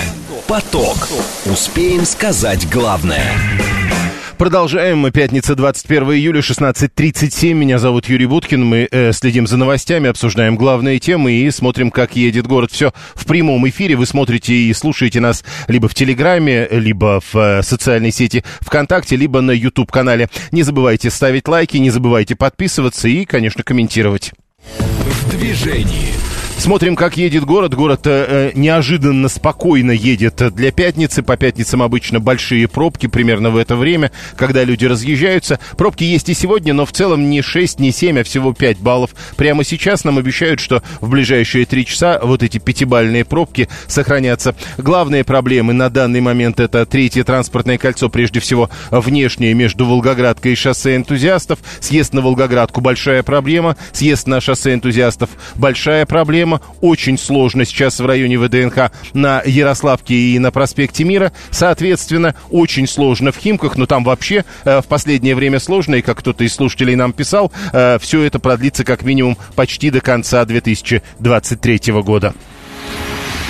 [0.48, 1.08] Поток.
[1.46, 3.32] Успеем сказать главное.
[4.38, 4.98] Продолжаем.
[4.98, 7.54] Мы пятница, 21 июля, 16.37.
[7.54, 8.66] Меня зовут Юрий Буткин.
[8.66, 12.72] Мы э, следим за новостями, обсуждаем главные темы и смотрим, как едет город.
[12.72, 13.96] Все в прямом эфире.
[13.96, 19.40] Вы смотрите и слушаете нас либо в Телеграме, либо в э, социальной сети ВКонтакте, либо
[19.40, 20.28] на YouTube-канале.
[20.52, 24.34] Не забывайте ставить лайки, не забывайте подписываться и, конечно, комментировать.
[24.68, 26.14] В движении.
[26.58, 27.74] Смотрим, как едет город.
[27.74, 31.22] Город э, неожиданно спокойно едет для пятницы.
[31.22, 35.60] По пятницам обычно большие пробки, примерно в это время, когда люди разъезжаются.
[35.78, 39.12] Пробки есть и сегодня, но в целом не 6, не 7, а всего 5 баллов.
[39.36, 44.56] Прямо сейчас нам обещают, что в ближайшие 3 часа вот эти пятибальные пробки сохранятся.
[44.78, 50.56] Главные проблемы на данный момент это третье транспортное кольцо, прежде всего внешнее между Волгоградкой и
[50.56, 51.60] шоссе энтузиастов.
[51.82, 56.62] Съезд на Волгоградку большая проблема, съезд на шоссе энтузиастов большая проблема проблема.
[56.82, 61.32] Очень сложно сейчас в районе ВДНХ на Ярославке и на проспекте Мира.
[61.52, 65.96] Соответственно, очень сложно в Химках, но там вообще э, в последнее время сложно.
[65.96, 70.02] И как кто-то из слушателей нам писал, э, все это продлится как минимум почти до
[70.02, 72.34] конца 2023 года.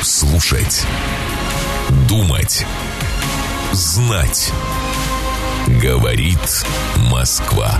[0.01, 0.85] Слушать.
[2.07, 2.65] Думать.
[3.71, 4.51] Знать.
[5.81, 6.65] Говорит
[7.09, 7.79] Москва.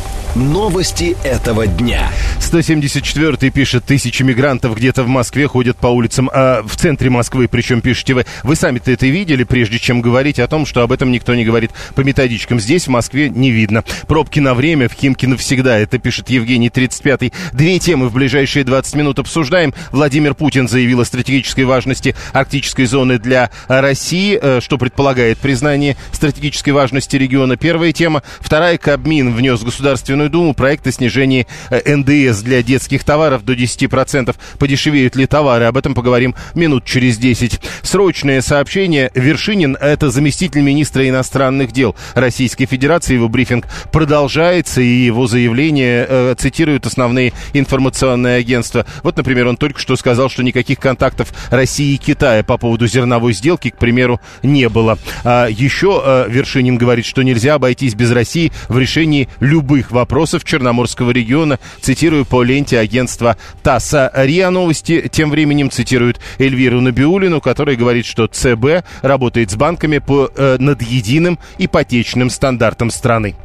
[0.35, 2.09] Новости этого дня.
[2.39, 7.81] 174-й пишет, тысячи мигрантов где-то в Москве ходят по улицам, а в центре Москвы, причем
[7.81, 8.25] пишете вы.
[8.43, 11.71] Вы сами-то это видели, прежде чем говорить о том, что об этом никто не говорит
[11.95, 12.61] по методичкам.
[12.61, 13.83] Здесь, в Москве, не видно.
[14.07, 15.77] Пробки на время, в Химки навсегда.
[15.77, 17.33] Это пишет Евгений 35-й.
[17.51, 19.73] Две темы в ближайшие 20 минут обсуждаем.
[19.91, 26.71] Владимир Путин заявил о стратегической важности арктической зоны для России, э, что предполагает признание стратегической
[26.71, 27.57] важности региона.
[27.57, 28.23] Первая тема.
[28.39, 33.53] Вторая, Кабмин внес государственную Государственную Думу проект о снижении э, НДС для детских товаров до
[33.53, 34.35] 10%.
[34.59, 35.65] Подешевеют ли товары?
[35.65, 37.59] Об этом поговорим минут через 10.
[37.81, 39.09] Срочное сообщение.
[39.15, 43.15] Вершинин– это заместитель министра иностранных дел Российской Федерации.
[43.15, 48.85] Его брифинг продолжается, и его заявление э, цитируют основные информационные агентства.
[49.03, 53.33] Вот, например, он только что сказал, что никаких контактов России и Китая по поводу зерновой
[53.33, 54.99] сделки, к примеру, не было.
[55.23, 60.43] А еще э, Вершинин говорит, что нельзя обойтись без России в решении любых вопросов вопросов
[60.43, 61.57] Черноморского региона.
[61.79, 63.93] Цитирую по ленте агентства ТАСС.
[64.13, 70.29] РИА Новости тем временем цитируют Эльвиру Набиулину, которая говорит, что ЦБ работает с банками по,
[70.35, 73.35] э, над единым ипотечным стандартом страны.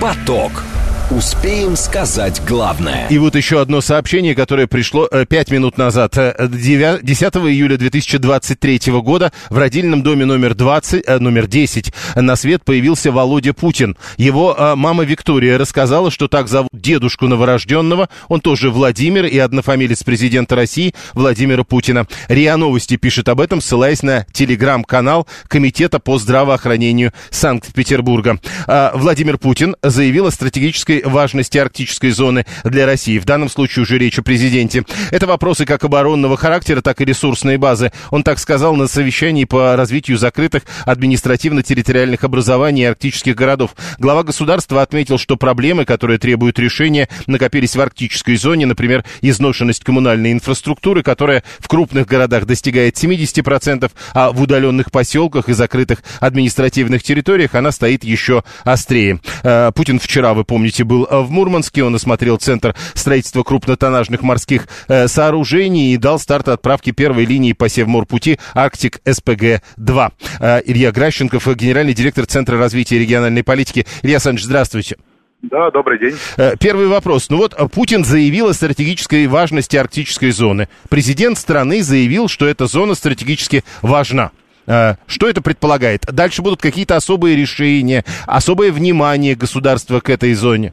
[0.00, 0.52] Поток.
[1.16, 3.06] Успеем сказать главное.
[3.08, 6.14] И вот еще одно сообщение, которое пришло э, 5 минут назад.
[6.14, 12.64] 9, 10 июля 2023 года в родильном доме номер 20, э, номер 10 на свет
[12.64, 13.98] появился Володя Путин.
[14.16, 18.08] Его э, мама Виктория рассказала, что так зовут дедушку новорожденного.
[18.28, 22.06] Он тоже Владимир и однофамилец президента России Владимира Путина.
[22.28, 28.38] РИА Новости пишет об этом, ссылаясь на телеграм-канал Комитета по здравоохранению Санкт-Петербурга.
[28.66, 33.18] Э, Владимир Путин заявил о стратегической важности арктической зоны для России.
[33.18, 34.84] В данном случае уже речь о президенте.
[35.10, 37.92] Это вопросы как оборонного характера, так и ресурсной базы.
[38.10, 43.74] Он так сказал на совещании по развитию закрытых административно-территориальных образований и арктических городов.
[43.98, 50.32] Глава государства отметил, что проблемы, которые требуют решения, накопились в арктической зоне, например, изношенность коммунальной
[50.32, 57.54] инфраструктуры, которая в крупных городах достигает 70%, а в удаленных поселках и закрытых административных территориях
[57.54, 59.20] она стоит еще острее.
[59.42, 61.84] Э, Путин вчера, вы помните, был в Мурманске.
[61.84, 67.68] Он осмотрел центр строительства крупнотоннажных морских э, сооружений и дал старт отправки первой линии по
[67.68, 70.12] Севморпути Арктик СПГ-2.
[70.40, 73.86] Э, Илья Гращенков, генеральный директор Центра развития региональной политики.
[74.02, 74.96] Илья Александрович, здравствуйте.
[75.42, 76.14] Да, добрый день.
[76.36, 77.28] Э, первый вопрос.
[77.28, 80.68] Ну вот Путин заявил о стратегической важности арктической зоны.
[80.88, 84.30] Президент страны заявил, что эта зона стратегически важна.
[84.66, 86.02] Э, что это предполагает?
[86.06, 90.72] Дальше будут какие-то особые решения, особое внимание государства к этой зоне?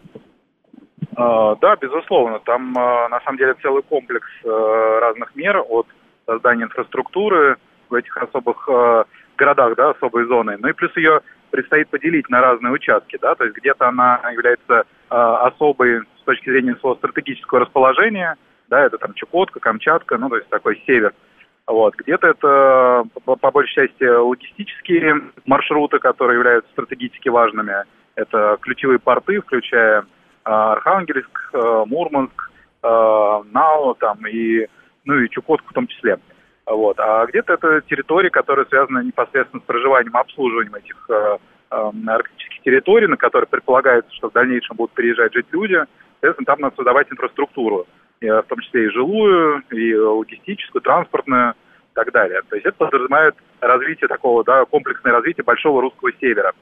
[1.15, 2.39] А, да, безусловно.
[2.39, 5.87] Там а, на самом деле целый комплекс э, разных мер от
[6.25, 7.57] создания инфраструктуры
[7.89, 9.03] в этих особых э,
[9.37, 10.57] городах, да, особой зоны.
[10.59, 14.83] Ну и плюс ее предстоит поделить на разные участки, да, то есть где-то она является
[15.09, 18.35] особой с точки зрения своего стратегического расположения,
[18.67, 21.13] да, это там Чукотка, Камчатка, ну то есть такой север.
[21.67, 21.95] Вот.
[21.95, 27.73] Где-то это по, по большей части логистические маршруты, которые являются стратегически важными.
[28.15, 30.05] Это ключевые порты, включая
[30.45, 32.51] Э, Архангельск, э, Мурманск,
[32.83, 32.87] э,
[33.51, 34.67] Нау там и
[35.05, 36.17] ну и Чукотку в том числе.
[36.65, 36.99] Вот.
[36.99, 41.37] А где-то это территории, которые связаны непосредственно с проживанием обслуживанием этих э,
[41.71, 45.77] э, арктических территорий, на которые предполагается, что в дальнейшем будут переезжать жить люди.
[46.21, 47.87] Соответственно, там надо создавать инфраструктуру,
[48.27, 52.41] в том числе и жилую, и логистическую, транспортную и так далее.
[52.49, 56.53] То есть это подразумевает развитие такого, да, комплексное развитие большого русского севера.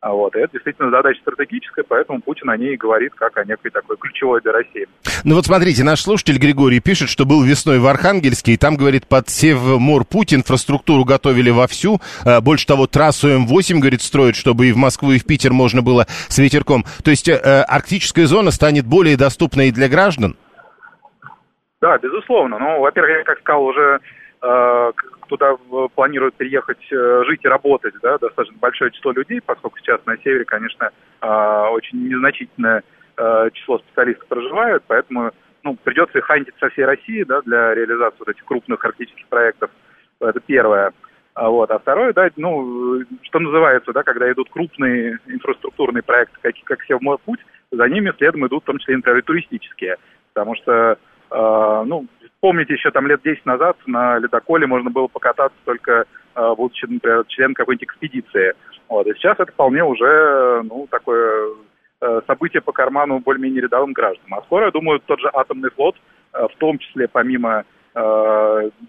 [0.00, 0.36] А вот.
[0.36, 4.40] И это действительно задача стратегическая, поэтому Путин о ней говорит как о некой такой ключевой
[4.40, 4.86] для России.
[5.24, 9.08] Ну вот смотрите, наш слушатель Григорий пишет, что был весной в Архангельске, и там, говорит,
[9.08, 12.00] под Севморпуть инфраструктуру готовили вовсю.
[12.24, 15.82] А, больше того, трассу М8, говорит, строят, чтобы и в Москву, и в Питер можно
[15.82, 16.84] было с ветерком.
[17.02, 20.36] То есть э, арктическая зона станет более доступной для граждан?
[21.80, 22.58] Да, безусловно.
[22.58, 24.00] Ну, во-первых, я как сказал, уже
[24.42, 24.92] э,
[25.28, 25.56] туда
[25.94, 30.44] планируют переехать э, жить и работать, да, достаточно большое число людей, поскольку сейчас на севере,
[30.44, 32.82] конечно, э, очень незначительное
[33.16, 35.32] э, число специалистов проживают, поэтому
[35.64, 39.70] ну, придется их хантить со всей России да, для реализации вот этих крупных арктических проектов.
[40.20, 40.92] Это первое.
[41.34, 41.70] А вот.
[41.70, 47.40] А второе, да, ну, что называется, да, когда идут крупные инфраструктурные проекты, как, как Севморпуть,
[47.70, 49.96] за ними следом идут в том числе, например, туристические.
[50.32, 50.98] Потому что,
[51.30, 52.06] ну,
[52.40, 57.24] Помните, еще там лет 10 назад на ледоколе можно было покататься только э, будучи, например,
[57.28, 58.54] членом какой-нибудь экспедиции.
[58.88, 59.06] Вот.
[59.06, 61.54] И сейчас это вполне уже ну, такое
[62.02, 64.38] э, событие по карману более-менее рядовым гражданам.
[64.38, 65.96] А скоро, я думаю, тот же атомный флот,
[66.34, 67.64] э, в том числе помимо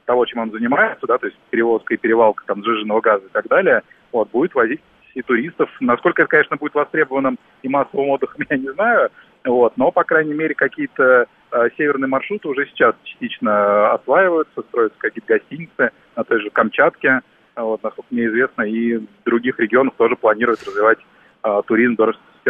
[0.05, 3.47] того, чем он занимается, да, то есть перевозка и перевалка там сжиженного газа и так
[3.47, 4.81] далее, вот, будет возить
[5.13, 5.69] и туристов.
[5.79, 9.09] Насколько это, конечно, будет востребованным и массовым отдыхом, я не знаю,
[9.47, 15.33] вот, но, по крайней мере, какие-то э, северные маршруты уже сейчас частично осваиваются, строятся какие-то
[15.33, 17.21] гостиницы на той же Камчатке,
[17.55, 20.99] вот, насколько мне известно, и в других регионах тоже планируют развивать
[21.43, 21.95] э, туризм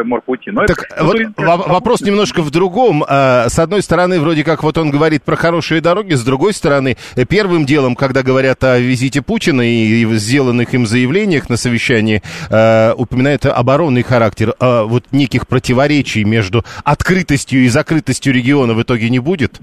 [0.04, 0.50] морпути.
[0.50, 3.04] Но так это, вот ну, вопрос немножко в другом.
[3.08, 6.98] А, с одной стороны, вроде как вот он говорит про хорошие дороги, с другой стороны,
[7.30, 13.46] первым делом, когда говорят о визите Путина и сделанных им заявлениях на совещании, а, упоминают
[13.46, 14.54] оборонный характер.
[14.60, 19.60] А вот неких противоречий между открытостью и закрытостью региона в итоге не будет?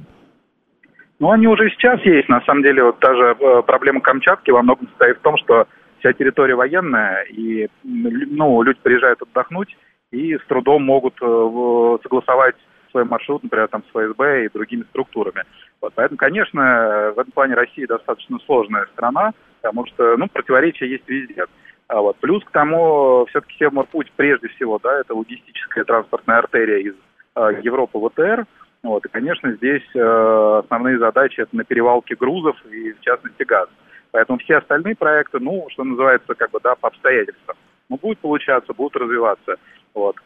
[1.20, 2.29] Ну, они уже сейчас есть.
[2.29, 5.66] На самом деле, вот даже э, проблема Камчатки во многом состоит в том, что
[6.01, 9.75] вся территория военная, и ну, люди приезжают отдохнуть,
[10.14, 12.55] и с трудом могут э, согласовать
[12.90, 15.42] свой маршрут, например, там, с ФСБ и другими структурами.
[15.81, 21.09] Вот, поэтому, конечно, в этом плане Россия достаточно сложная страна, потому что, ну, противоречия есть
[21.09, 21.44] везде.
[21.88, 22.16] А вот.
[22.18, 26.94] Плюс к тому, все-таки Севморпуть прежде всего, да, это логистическая транспортная артерия из
[27.35, 28.46] э, Европы в ОТР.
[28.85, 33.68] Вот, и, конечно, здесь э, основные задачи это на перевалке грузов и, в частности, газ.
[34.12, 37.57] Поэтому все остальные проекты, ну, что называется, как бы, да, по обстоятельствам.
[37.88, 39.57] Ну, будет получаться, будут развиваться
[39.94, 40.16] вот,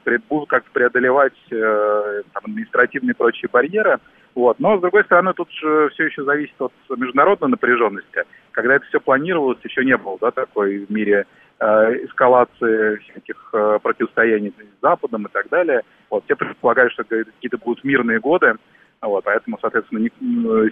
[0.48, 3.98] как-то преодолевать э, там, административные и прочие барьеры.
[4.34, 4.58] Вот.
[4.60, 8.24] Но, с другой стороны, тут же все еще зависит от международной напряженности.
[8.52, 11.26] Когда это все планировалось, еще не было да, такой в мире
[11.58, 11.64] э,
[12.04, 15.82] эскалации всяких э, противостояний с Западом и так далее.
[16.08, 16.24] Вот.
[16.24, 18.54] Все предполагают, что какие-то будут мирные годы.
[19.00, 20.10] Вот, поэтому, соответственно, не,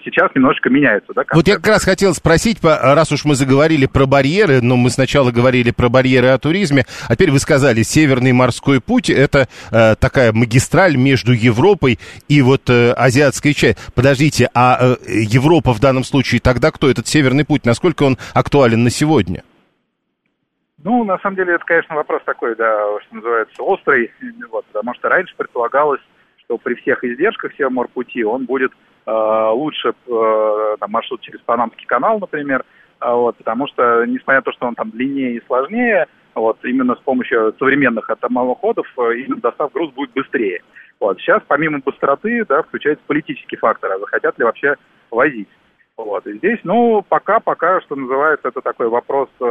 [0.05, 1.13] сейчас немножко меняется.
[1.15, 4.91] Да, вот я как раз хотел спросить, раз уж мы заговорили про барьеры, но мы
[4.91, 9.95] сначала говорили про барьеры о туризме, а теперь вы сказали, Северный морской путь– это э,
[9.95, 13.77] такая магистраль между Европой и вот э, азиатской частью.
[13.95, 16.91] Подождите, а э, Европа в данном случае тогда кто?
[16.91, 19.45] Этот Северный путь, насколько он актуален на сегодня?
[20.83, 24.13] Ну, на самом деле, это, конечно, вопрос такой, да, что называется, острый,
[24.51, 26.01] вот, потому что раньше предполагалось
[26.47, 28.73] что при всех издержках Севморпути он будет
[29.07, 32.65] э, лучше э, там, маршрут через Панамский канал, например,
[33.01, 36.95] э, вот, потому что, несмотря на то, что он там длиннее и сложнее, вот, именно
[36.95, 40.63] с помощью современных атомоходов э, именно достав груз будет быстрее.
[41.01, 41.19] Вот.
[41.21, 44.77] Сейчас, помимо быстроты, да, включается политический фактор, а захотят ли вообще
[45.11, 45.49] возить.
[45.97, 46.27] Вот.
[46.27, 49.45] И здесь, ну, пока, пока, что называется, это такой вопрос э,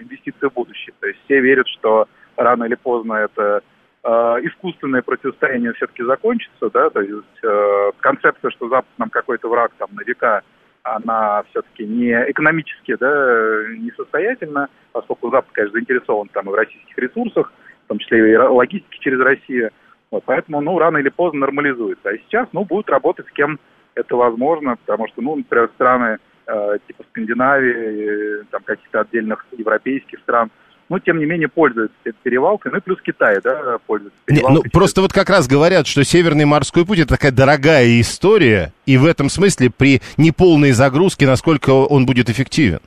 [0.00, 0.94] инвестиций в будущее.
[1.00, 3.62] То есть все верят, что рано или поздно это
[4.06, 9.88] искусственное противостояние все-таки закончится, да, то есть э, концепция, что Запад нам какой-то враг там
[9.92, 10.42] на века,
[10.84, 17.52] она все-таки не экономически, да, несостоятельна, поскольку Запад, конечно, заинтересован там и в российских ресурсах,
[17.84, 19.70] в том числе и логистике через Россию,
[20.12, 22.08] вот, поэтому, ну, рано или поздно нормализуется.
[22.08, 23.58] А сейчас, ну, будет работать с кем
[23.96, 30.20] это возможно, потому что, ну, например, страны э, типа Скандинавии, э, там каких-то отдельных европейских
[30.20, 30.50] стран–
[30.88, 34.56] но тем не менее пользуются этой перевалкой, ну и плюс Китай, да, пользуется перевалкой.
[34.56, 38.72] Не, ну, просто вот как раз говорят, что Северный морской путь это такая дорогая история,
[38.86, 42.80] и в этом смысле при неполной загрузке, насколько он будет эффективен?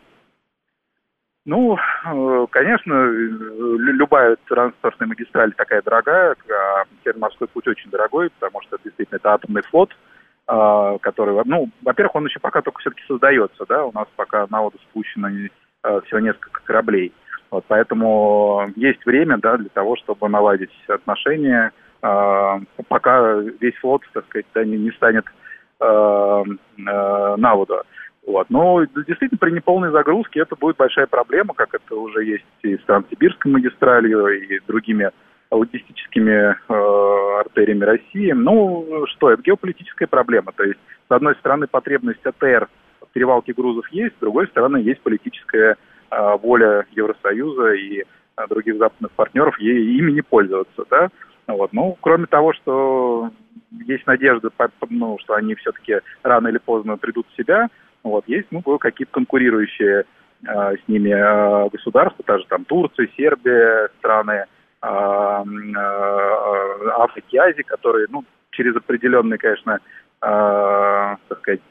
[1.45, 8.61] Ну, э, конечно, любая транспортная магистраль такая дорогая, а Северный морской путь очень дорогой, потому
[8.61, 9.89] что действительно это атомный флот,
[10.51, 14.61] а, который, ну, во-первых, он еще пока только все-таки создается, да, у нас пока на
[14.61, 17.13] воду спущено э, всего несколько кораблей.
[17.51, 24.25] Вот, поэтому есть время да, для того, чтобы наладить отношения, э, пока весь флот, так
[24.25, 25.25] сказать, да, не, не станет
[25.79, 27.81] э, э, на воду.
[28.27, 28.47] Вот.
[28.49, 32.83] Но действительно при неполной загрузке это будет большая проблема, как это уже есть и с
[32.83, 35.09] Транссибирской магистралью, и другими
[35.49, 38.31] логистическими э, артериями России.
[38.31, 40.51] Ну, что, это геополитическая проблема.
[40.51, 42.69] То есть, с одной стороны, потребность АТР
[43.01, 45.77] в перевалке грузов есть, с другой стороны, есть политическая
[46.37, 50.85] воля Евросоюза и э, других западных партнеров ей, ими не пользоваться.
[50.89, 51.09] Да?
[51.47, 51.73] Вот.
[51.73, 53.29] Ну, кроме того, что
[53.71, 54.49] есть надежда,
[54.89, 57.67] ну, что они все-таки рано или поздно придут в себя,
[58.03, 60.05] вот, есть ну, какие-то конкурирующие
[60.47, 64.45] э, с ними э, государства, даже там Турция, Сербия, страны
[64.81, 64.89] э, э,
[66.97, 69.79] Африки, Азии, которые ну, через определенные, конечно, э,
[70.21, 71.61] так сказать,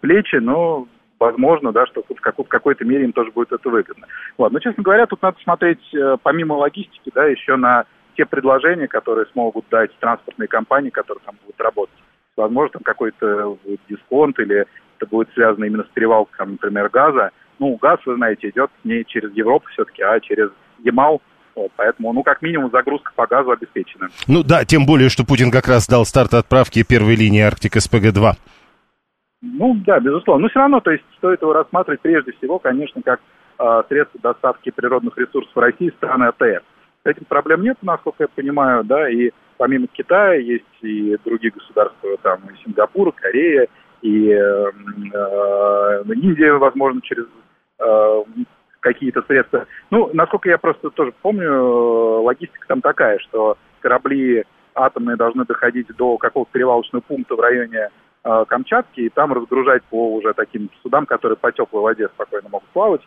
[0.00, 0.86] плечи, но
[1.22, 4.06] возможно, да, что в, какой- в какой-то мере им тоже будет это выгодно.
[4.36, 4.52] Вот.
[4.52, 7.84] Но, честно говоря, тут надо смотреть э, помимо логистики, да, еще на
[8.16, 11.94] те предложения, которые смогут дать транспортные компании, которые там будут работать.
[12.36, 13.56] Возможно, там какой-то
[13.88, 14.66] дисконт или
[14.98, 17.30] это будет связано именно с перевалкой, например, газа.
[17.58, 20.50] Ну, газ, вы знаете, идет не через Европу все-таки, а через
[20.80, 21.22] Ямал,
[21.54, 24.08] вот, поэтому, ну, как минимум, загрузка по газу обеспечена.
[24.26, 28.32] Ну да, тем более, что Путин как раз дал старт отправки первой линии Арктик СПГ-2.
[29.42, 30.42] Ну, да, безусловно.
[30.42, 33.20] Но все равно, то есть, стоит его рассматривать прежде всего, конечно, как
[33.58, 36.62] э, средство доставки природных ресурсов в России страны АТР.
[37.04, 42.16] С этим проблем нет, насколько я понимаю, да, и помимо Китая есть и другие государства,
[42.22, 43.66] там, и Сингапур, Корея,
[44.02, 44.70] и э,
[45.12, 47.26] э, Индия, возможно, через
[47.80, 48.24] э,
[48.78, 49.66] какие-то средства.
[49.90, 55.88] Ну, насколько я просто тоже помню, э, логистика там такая, что корабли атомные должны доходить
[55.96, 57.90] до какого-то перевалочного пункта в районе
[58.24, 62.68] э, Камчатки и там разгружать по уже таким судам, которые по теплой воде спокойно могут
[62.70, 63.02] плавать.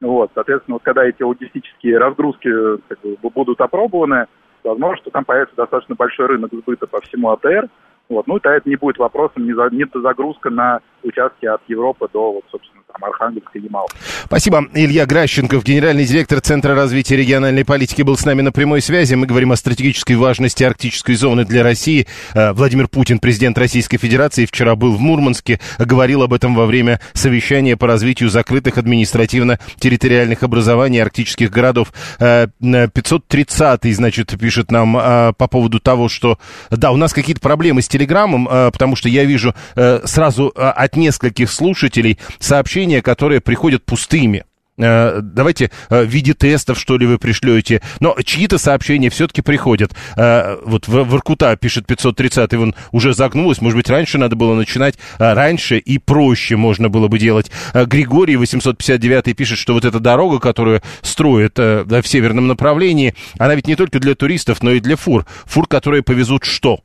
[0.00, 2.50] Вот, соответственно, вот когда эти логистические разгрузки
[2.88, 4.26] как бы, будут опробованы,
[4.64, 7.68] возможно, что там появится достаточно большой рынок сбыта по всему АТР,
[8.10, 8.26] вот.
[8.26, 12.44] Ну, это не будет вопросом не, за, не загрузка на участки от Европы до, вот,
[12.50, 13.86] собственно, там, Архангельска и Ямала.
[14.30, 14.68] Спасибо.
[14.74, 19.16] Илья Гращенков, генеральный директор Центра развития региональной политики, был с нами на прямой связи.
[19.16, 22.06] Мы говорим о стратегической важности арктической зоны для России.
[22.34, 27.00] Э, Владимир Путин, президент Российской Федерации, вчера был в Мурманске, говорил об этом во время
[27.12, 31.92] совещания по развитию закрытых административно-территориальных образований арктических городов.
[32.20, 36.38] 530-й, значит, пишет нам э, по поводу того, что,
[36.70, 39.56] да, у нас какие-то проблемы с телеграммом, э, потому что я вижу
[40.04, 43.84] сразу от нескольких слушателей сообщения, которые приходят
[44.20, 44.44] пустыми.
[44.76, 47.82] Давайте в виде тестов, что ли, вы пришлете.
[48.00, 49.92] Но чьи-то сообщения все-таки приходят.
[50.16, 53.60] Вот в Воркута пишет 530, он уже загнулась.
[53.60, 57.50] Может быть, раньше надо было начинать раньше и проще можно было бы делать.
[57.74, 63.76] Григорий 859 пишет, что вот эта дорога, которую строят в северном направлении, она ведь не
[63.76, 65.26] только для туристов, но и для фур.
[65.44, 66.80] Фур, которые повезут что?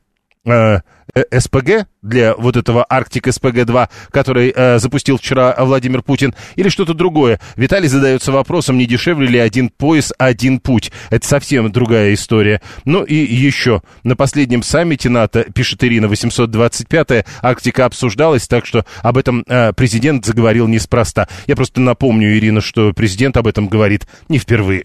[1.14, 6.94] Э, СПГ для вот этого Арктик СПГ-2, который э, запустил вчера Владимир Путин, или что-то
[6.94, 7.40] другое.
[7.56, 10.92] Виталий задается вопросом, не дешевле ли один пояс, один путь.
[11.10, 12.60] Это совсем другая история.
[12.84, 19.16] Ну и еще, на последнем саммите НАТО, пишет Ирина, 825-я, Арктика обсуждалась, так что об
[19.16, 21.28] этом э, президент заговорил неспроста.
[21.46, 24.84] Я просто напомню, Ирина, что президент об этом говорит не впервые.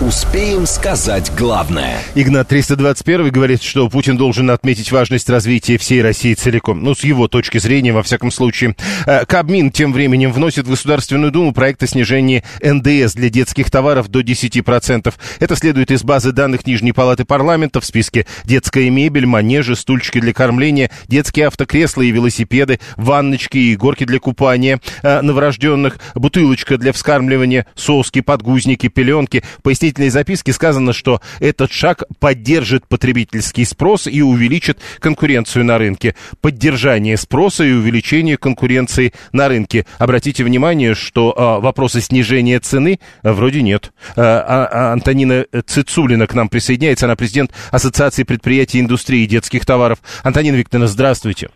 [0.00, 1.98] Успеем сказать главное.
[2.14, 6.82] Игнат 321 говорит, что Путин должен отметить важность развития всей России целиком.
[6.82, 8.76] Ну, с его точки зрения, во всяком случае.
[9.04, 14.08] Э, Кабмин тем временем вносит в Государственную Думу проект о снижении НДС для детских товаров
[14.08, 15.12] до 10%.
[15.38, 17.82] Это следует из базы данных Нижней Палаты Парламента.
[17.82, 24.04] В списке детская мебель, манежи, стульчики для кормления, детские автокресла и велосипеды, ванночки и горки
[24.04, 29.44] для купания э, новорожденных, бутылочка для вскармливания, соски, подгузники, пеленки.
[29.62, 36.14] Пояснить пояснительной записке сказано, что этот шаг поддержит потребительский спрос и увеличит конкуренцию на рынке.
[36.40, 39.86] Поддержание спроса и увеличение конкуренции на рынке.
[39.98, 43.92] Обратите внимание, что э, вопроса снижения цены э, вроде нет.
[44.16, 47.06] Э, а, Антонина Цицулина к нам присоединяется.
[47.06, 49.98] Она президент Ассоциации предприятий индустрии детских товаров.
[50.22, 51.50] Антонина Викторовна, здравствуйте.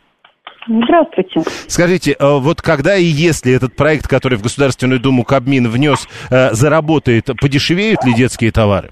[0.66, 1.40] Здравствуйте.
[1.68, 6.50] Скажите, э, вот когда и если этот проект, который в Государственную Думу Кабмин внес, э,
[6.52, 8.90] заработает, подешевеют ли детские товары?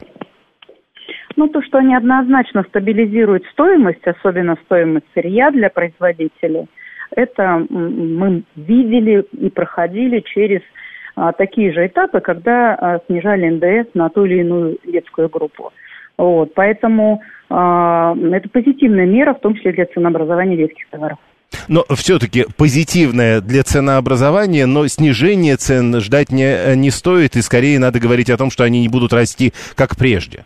[1.37, 6.67] Ну, то, что они однозначно стабилизируют стоимость, особенно стоимость сырья для производителей,
[7.11, 10.61] это мы видели и проходили через
[11.15, 15.73] а, такие же этапы, когда а, снижали НДС на ту или иную детскую группу.
[16.17, 21.19] Вот, поэтому а, это позитивная мера, в том числе для ценообразования детских товаров.
[21.69, 28.01] Но все-таки позитивное для ценообразования, но снижение цен ждать не, не стоит, и скорее надо
[28.01, 30.45] говорить о том, что они не будут расти как прежде.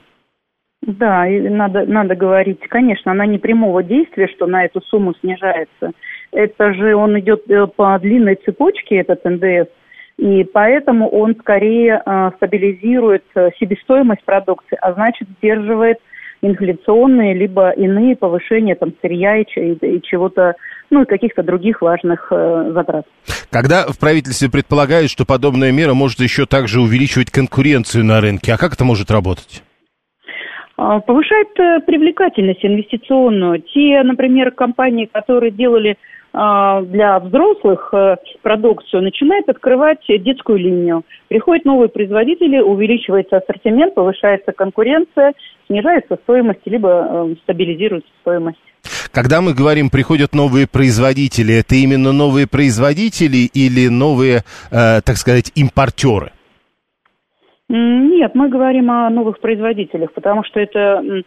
[0.83, 5.93] Да, надо, надо говорить, конечно, она не прямого действия, что на эту сумму снижается.
[6.31, 9.69] Это же он идет э, по длинной цепочке, этот НДС,
[10.19, 15.99] и поэтому он скорее э, стабилизирует э, себестоимость продукции, а значит сдерживает
[16.43, 20.55] инфляционные либо иные повышения там сырья и, и чего-то,
[20.91, 23.07] ну и каких-то других важных э, затрат.
[23.51, 28.59] Когда в правительстве предполагают, что подобная мера может еще также увеличивать конкуренцию на рынке, а
[28.59, 29.63] как это может работать?
[30.77, 33.63] А, повышает э, привлекательность инвестиционную.
[33.63, 35.97] Те, например, компании, которые делали
[36.39, 41.03] а, для взрослых э, продукцию, начинают открывать детскую линию.
[41.29, 45.33] Приходят новые производители, увеличивается ассортимент, повышается конкуренция,
[45.67, 48.59] снижается стоимость, либо э, стабилизируется стоимость.
[49.17, 55.51] Когда мы говорим, приходят новые производители, это именно новые производители или новые, э, так сказать,
[55.55, 56.33] импортеры?
[57.71, 61.23] Нет, мы говорим о новых производителях, потому что эта э,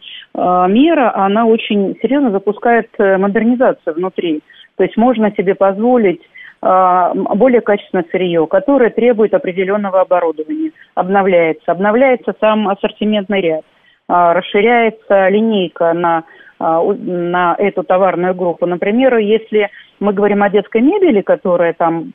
[0.70, 4.42] мера, она очень серьезно запускает э, модернизацию внутри.
[4.78, 6.22] То есть можно себе позволить
[6.62, 11.72] э, более качественное сырье, которое требует определенного оборудования, обновляется.
[11.72, 13.66] Обновляется сам ассортиментный ряд,
[14.08, 16.24] расширяется линейка на,
[16.60, 18.66] на эту товарную группу.
[18.66, 22.12] Например, если мы говорим о детской мебели, которая там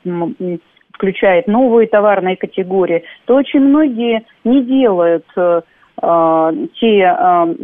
[0.95, 5.61] включает новые товарные категории, то очень многие не делают э,
[6.01, 7.55] э, те, э,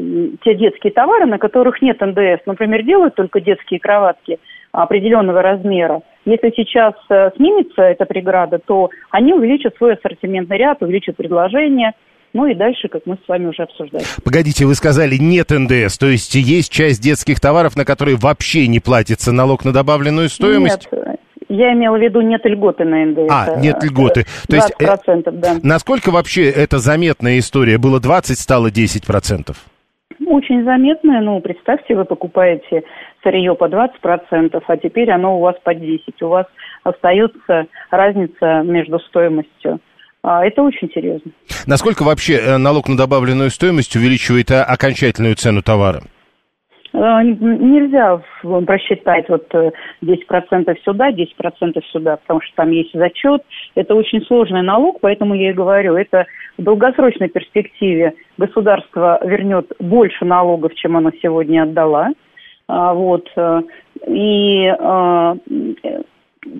[0.44, 2.46] те детские товары, на которых нет НДС.
[2.46, 4.40] Например, делают только детские кроватки
[4.72, 6.02] определенного размера.
[6.26, 11.94] Если сейчас э, снимется эта преграда, то они увеличат свой ассортиментный ряд, увеличат предложение.
[12.34, 14.04] Ну и дальше, как мы с вами уже обсуждали.
[14.24, 18.80] Погодите, вы сказали нет НДС, то есть есть часть детских товаров, на которые вообще не
[18.80, 20.88] платится налог на добавленную стоимость?
[20.92, 21.20] Нет,
[21.50, 23.30] я имела в виду нет льготы на НДС.
[23.30, 24.24] А, нет льготы.
[24.48, 25.56] То есть, э, да.
[25.62, 27.78] Насколько вообще это заметная история?
[27.78, 29.54] Было 20, стало 10%?
[30.28, 31.20] Очень заметная.
[31.20, 32.84] Ну, представьте, вы покупаете
[33.22, 36.00] сырье по 20%, а теперь оно у вас по 10%.
[36.22, 36.46] У вас
[36.84, 39.80] остается разница между стоимостью.
[40.24, 41.32] А, это очень серьезно.
[41.66, 46.02] Насколько вообще э, налог на добавленную стоимость увеличивает э, окончательную цену товара?
[46.94, 53.42] Э, нельзя просчитать вот 10% э, сюда, 10% сюда, потому что там есть зачет.
[53.74, 56.26] Это очень сложный налог, поэтому я и говорю, это
[56.58, 62.10] в долгосрочной перспективе государство вернет больше налогов, чем оно сегодня отдала.
[62.68, 63.28] А, вот.
[64.08, 64.72] И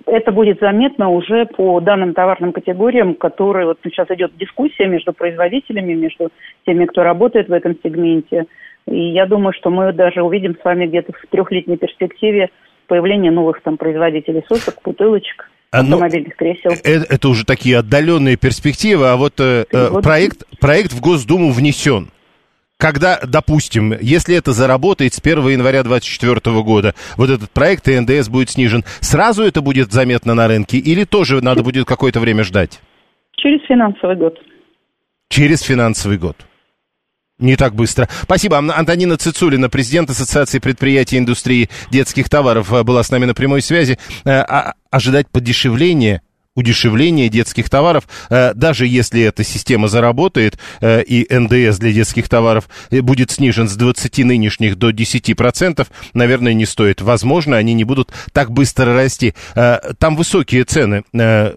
[0.06, 5.94] это будет заметно уже по данным товарным категориям, которые вот сейчас идет дискуссия между производителями,
[5.94, 6.30] между
[6.64, 8.46] теми, кто работает в этом сегменте.
[8.86, 12.50] И я думаю, что мы даже увидим с вами где-то в трехлетней перспективе
[12.86, 15.48] появление новых там производителей сосок, бутылочек.
[15.70, 16.72] А, ну, автомобильных кресел.
[16.84, 21.50] Это, это уже такие отдаленные перспективы, а вот, э, э вот проект, проект в Госдуму
[21.50, 22.10] внесен.
[22.82, 28.28] Когда, допустим, если это заработает с 1 января 2024 года, вот этот проект и НДС
[28.28, 32.80] будет снижен, сразу это будет заметно на рынке или тоже надо будет какое-то время ждать?
[33.36, 34.36] Через финансовый год.
[35.28, 36.36] Через финансовый год.
[37.38, 38.08] Не так быстро.
[38.22, 38.58] Спасибо.
[38.58, 43.96] Антонина Цицулина, президент Ассоциации предприятий индустрии детских товаров, э, была с нами на прямой связи.
[44.24, 46.20] Э, а ожидать подешевления
[46.54, 53.30] удешевление детских товаров, э, даже если эта система заработает и НДС для детских товаров будет
[53.30, 57.00] снижен с 20 нынешних до 10%, наверное, не стоит.
[57.00, 59.34] Возможно, они не будут так быстро расти.
[59.54, 61.04] Там высокие цены,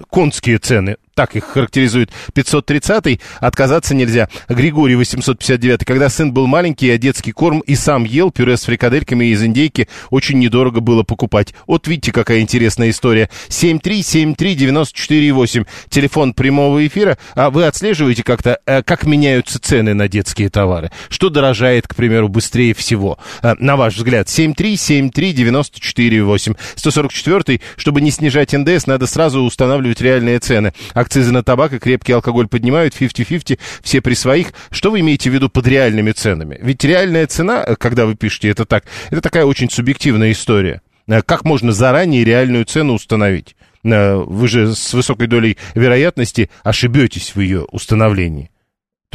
[0.10, 4.30] конские цены так их характеризует 530-й, отказаться нельзя.
[4.50, 9.24] Григорий 859 когда сын был маленький, я детский корм и сам ел пюре с фрикадельками
[9.26, 11.54] из индейки, очень недорого было покупать.
[11.68, 13.30] Вот видите, какая интересная история.
[13.48, 17.18] 7373948, телефон прямого эфира.
[17.34, 20.92] А вы отслеживаете как-то, э, как меняются цены на детские товары?
[21.08, 23.18] Что дорожает, к примеру, быстрее всего?
[23.42, 26.58] Э, на ваш взгляд, 7373948.
[26.76, 30.74] 144 чтобы не снижать НДС, надо сразу устанавливать реальные цены.
[30.94, 34.48] А акцизы на табак и крепкий алкоголь поднимают, 50-50, все при своих.
[34.72, 36.58] Что вы имеете в виду под реальными ценами?
[36.62, 40.82] Ведь реальная цена, э, когда вы пишете это так, это такая очень субъективная история.
[41.08, 43.56] Э, как можно заранее реальную цену установить?
[43.84, 48.50] Э, вы же с высокой долей вероятности ошибетесь в ее установлении.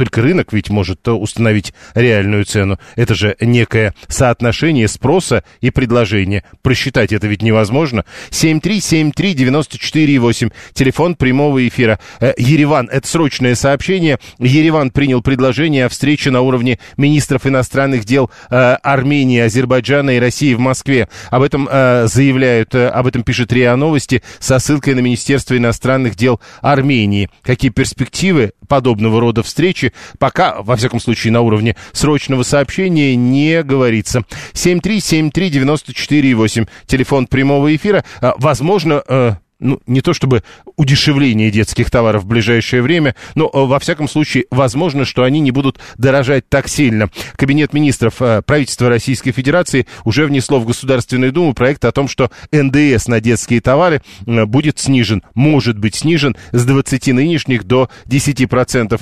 [0.01, 2.79] Только рынок ведь может установить реальную цену.
[2.95, 6.43] Это же некое соотношение спроса и предложения.
[6.63, 8.03] Просчитать это ведь невозможно.
[8.31, 11.99] 7373948, телефон прямого эфира.
[12.19, 14.17] Э, Ереван, это срочное сообщение.
[14.39, 20.55] Ереван принял предложение о встрече на уровне министров иностранных дел э, Армении, Азербайджана и России
[20.55, 21.09] в Москве.
[21.29, 26.41] Об этом э, заявляют, об этом пишет РИА Новости со ссылкой на Министерство иностранных дел
[26.63, 27.29] Армении.
[27.43, 34.23] Какие перспективы подобного рода встречи пока, во всяком случае, на уровне срочного сообщения не говорится.
[34.53, 38.05] 7373948, телефон прямого эфира.
[38.21, 40.43] А, возможно, э, ну, не то чтобы
[40.75, 45.51] удешевление детских товаров в ближайшее время, но, э, во всяком случае, возможно, что они не
[45.51, 47.09] будут дорожать так сильно.
[47.35, 52.31] Кабинет министров э, правительства Российской Федерации уже внесло в Государственную Думу проект о том, что
[52.51, 58.99] НДС на детские товары э, будет снижен, может быть снижен с 20 нынешних до 10%.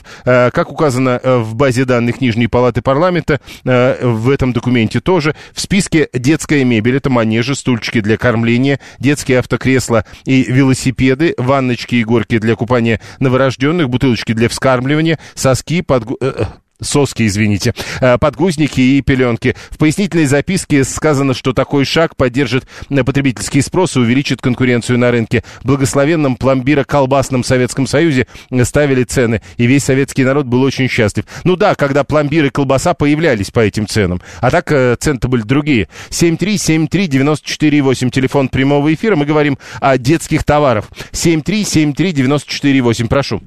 [0.51, 6.64] Как указано в базе данных Нижней Палаты Парламента, в этом документе тоже, в списке детская
[6.64, 13.00] мебель, это манежи, стульчики для кормления, детские автокресла и велосипеды, ванночки и горки для купания
[13.20, 16.45] новорожденных, бутылочки для вскармливания, соски, под э,
[16.82, 19.55] соски, извините, э, подгузники и пеленки.
[19.69, 25.43] В пояснительной записке сказано, что такой шаг поддержит потребительский спрос и увеличит конкуренцию на рынке.
[25.61, 28.27] В благословенном пломбиро-колбасном Советском Союзе
[28.63, 31.25] ставили цены, и весь советский народ был очень счастлив.
[31.43, 34.21] Ну да, когда пломбир и колбаса появлялись по этим ценам.
[34.41, 35.88] А так э, цены-то были другие.
[36.09, 39.15] 7373948, телефон прямого эфира.
[39.15, 40.86] Мы говорим о детских товарах.
[41.11, 43.41] 7373948, прошу.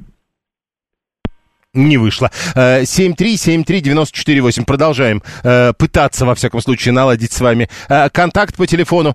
[1.75, 2.29] Не вышло.
[2.55, 4.61] 7373948.
[4.61, 9.15] Э, Продолжаем э, пытаться, во всяком случае, наладить с вами э, контакт по телефону.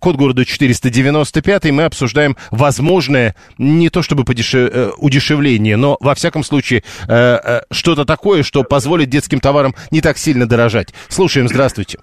[0.00, 1.72] Код города 495.
[1.72, 4.94] Мы обсуждаем возможное, не то чтобы подешев...
[4.98, 10.94] удешевление, но, во всяком случае, что-то такое, что позволит детским товарам не так сильно дорожать.
[11.08, 11.48] Слушаем.
[11.48, 11.98] Здравствуйте.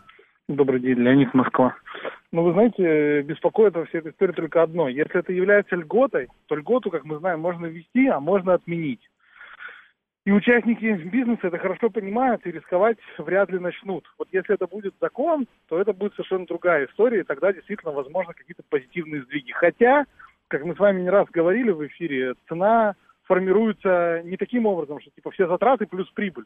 [0.49, 1.75] Добрый день, Леонид Москва.
[2.33, 4.89] Ну, вы знаете, беспокоит во всей этой истории только одно.
[4.89, 8.99] Если это является льготой, то льготу, как мы знаем, можно ввести, а можно отменить.
[10.27, 14.03] И участники бизнеса это хорошо понимают и рисковать вряд ли начнут.
[14.17, 18.33] Вот если это будет закон, то это будет совершенно другая история, и тогда действительно возможно
[18.33, 19.53] какие-то позитивные сдвиги.
[19.53, 20.03] Хотя,
[20.49, 25.11] как мы с вами не раз говорили в эфире, цена формируется не таким образом, что
[25.11, 26.43] типа все затраты плюс прибыль.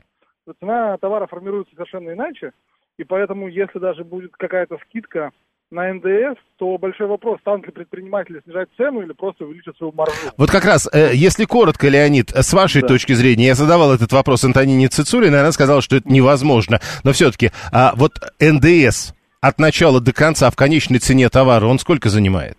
[0.59, 2.51] Цена товара формируется совершенно иначе,
[2.97, 5.31] и поэтому если даже будет какая-то скидка
[5.71, 10.13] на НДС, то большой вопрос, станут ли предприниматели снижать цену или просто увеличить свою маржу.
[10.37, 12.89] Вот как раз, э, если коротко, Леонид, с вашей да.
[12.89, 16.79] точки зрения, я задавал этот вопрос Антонине Цицулиной, она сказала, что это невозможно.
[17.03, 22.09] Но все-таки, а вот НДС от начала до конца в конечной цене товара, он сколько
[22.09, 22.57] занимает?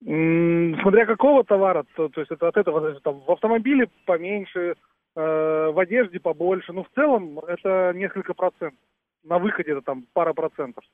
[0.00, 4.74] Смотря какого товара, то, то есть это от этого, там, в автомобиле поменьше,
[5.14, 8.78] э, в одежде побольше, но в целом это несколько процентов.
[9.24, 10.84] На выходе это там пара процентов.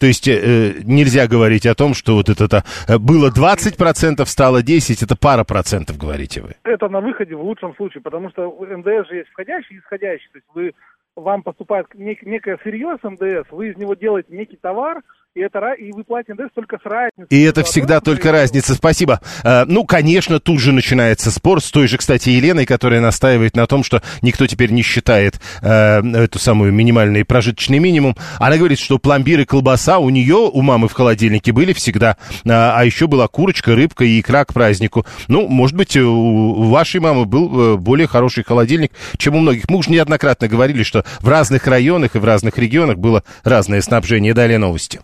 [0.00, 4.62] То есть э, нельзя говорить о том, что вот это, это э, было 20%, стало
[4.62, 6.54] 10%, это пара процентов, говорите вы.
[6.64, 10.28] Это на выходе в лучшем случае, потому что НДС же есть входящий и исходящий.
[10.32, 10.72] То есть вы,
[11.16, 15.02] вам поступает нек, некое сырье с НДС, вы из него делаете некий товар,
[15.34, 17.26] и, это, и вы платите НДС только с разницей.
[17.30, 18.74] И это всегда только разница.
[18.74, 19.20] Спасибо.
[19.44, 23.66] А, ну, конечно, тут же начинается спор с той же, кстати, Еленой, которая настаивает на
[23.66, 28.16] том, что никто теперь не считает а, эту самую минимальный прожиточный минимум.
[28.38, 32.16] Она говорит, что пломбир и колбаса у нее, у мамы в холодильнике были всегда.
[32.48, 35.06] А, а еще была курочка, рыбка и икра к празднику.
[35.28, 39.68] Ну, может быть, у вашей мамы был более хороший холодильник, чем у многих.
[39.68, 44.34] Мы уже неоднократно говорили, что в разных районах и в разных регионах было разное снабжение.
[44.34, 45.00] Далее новости.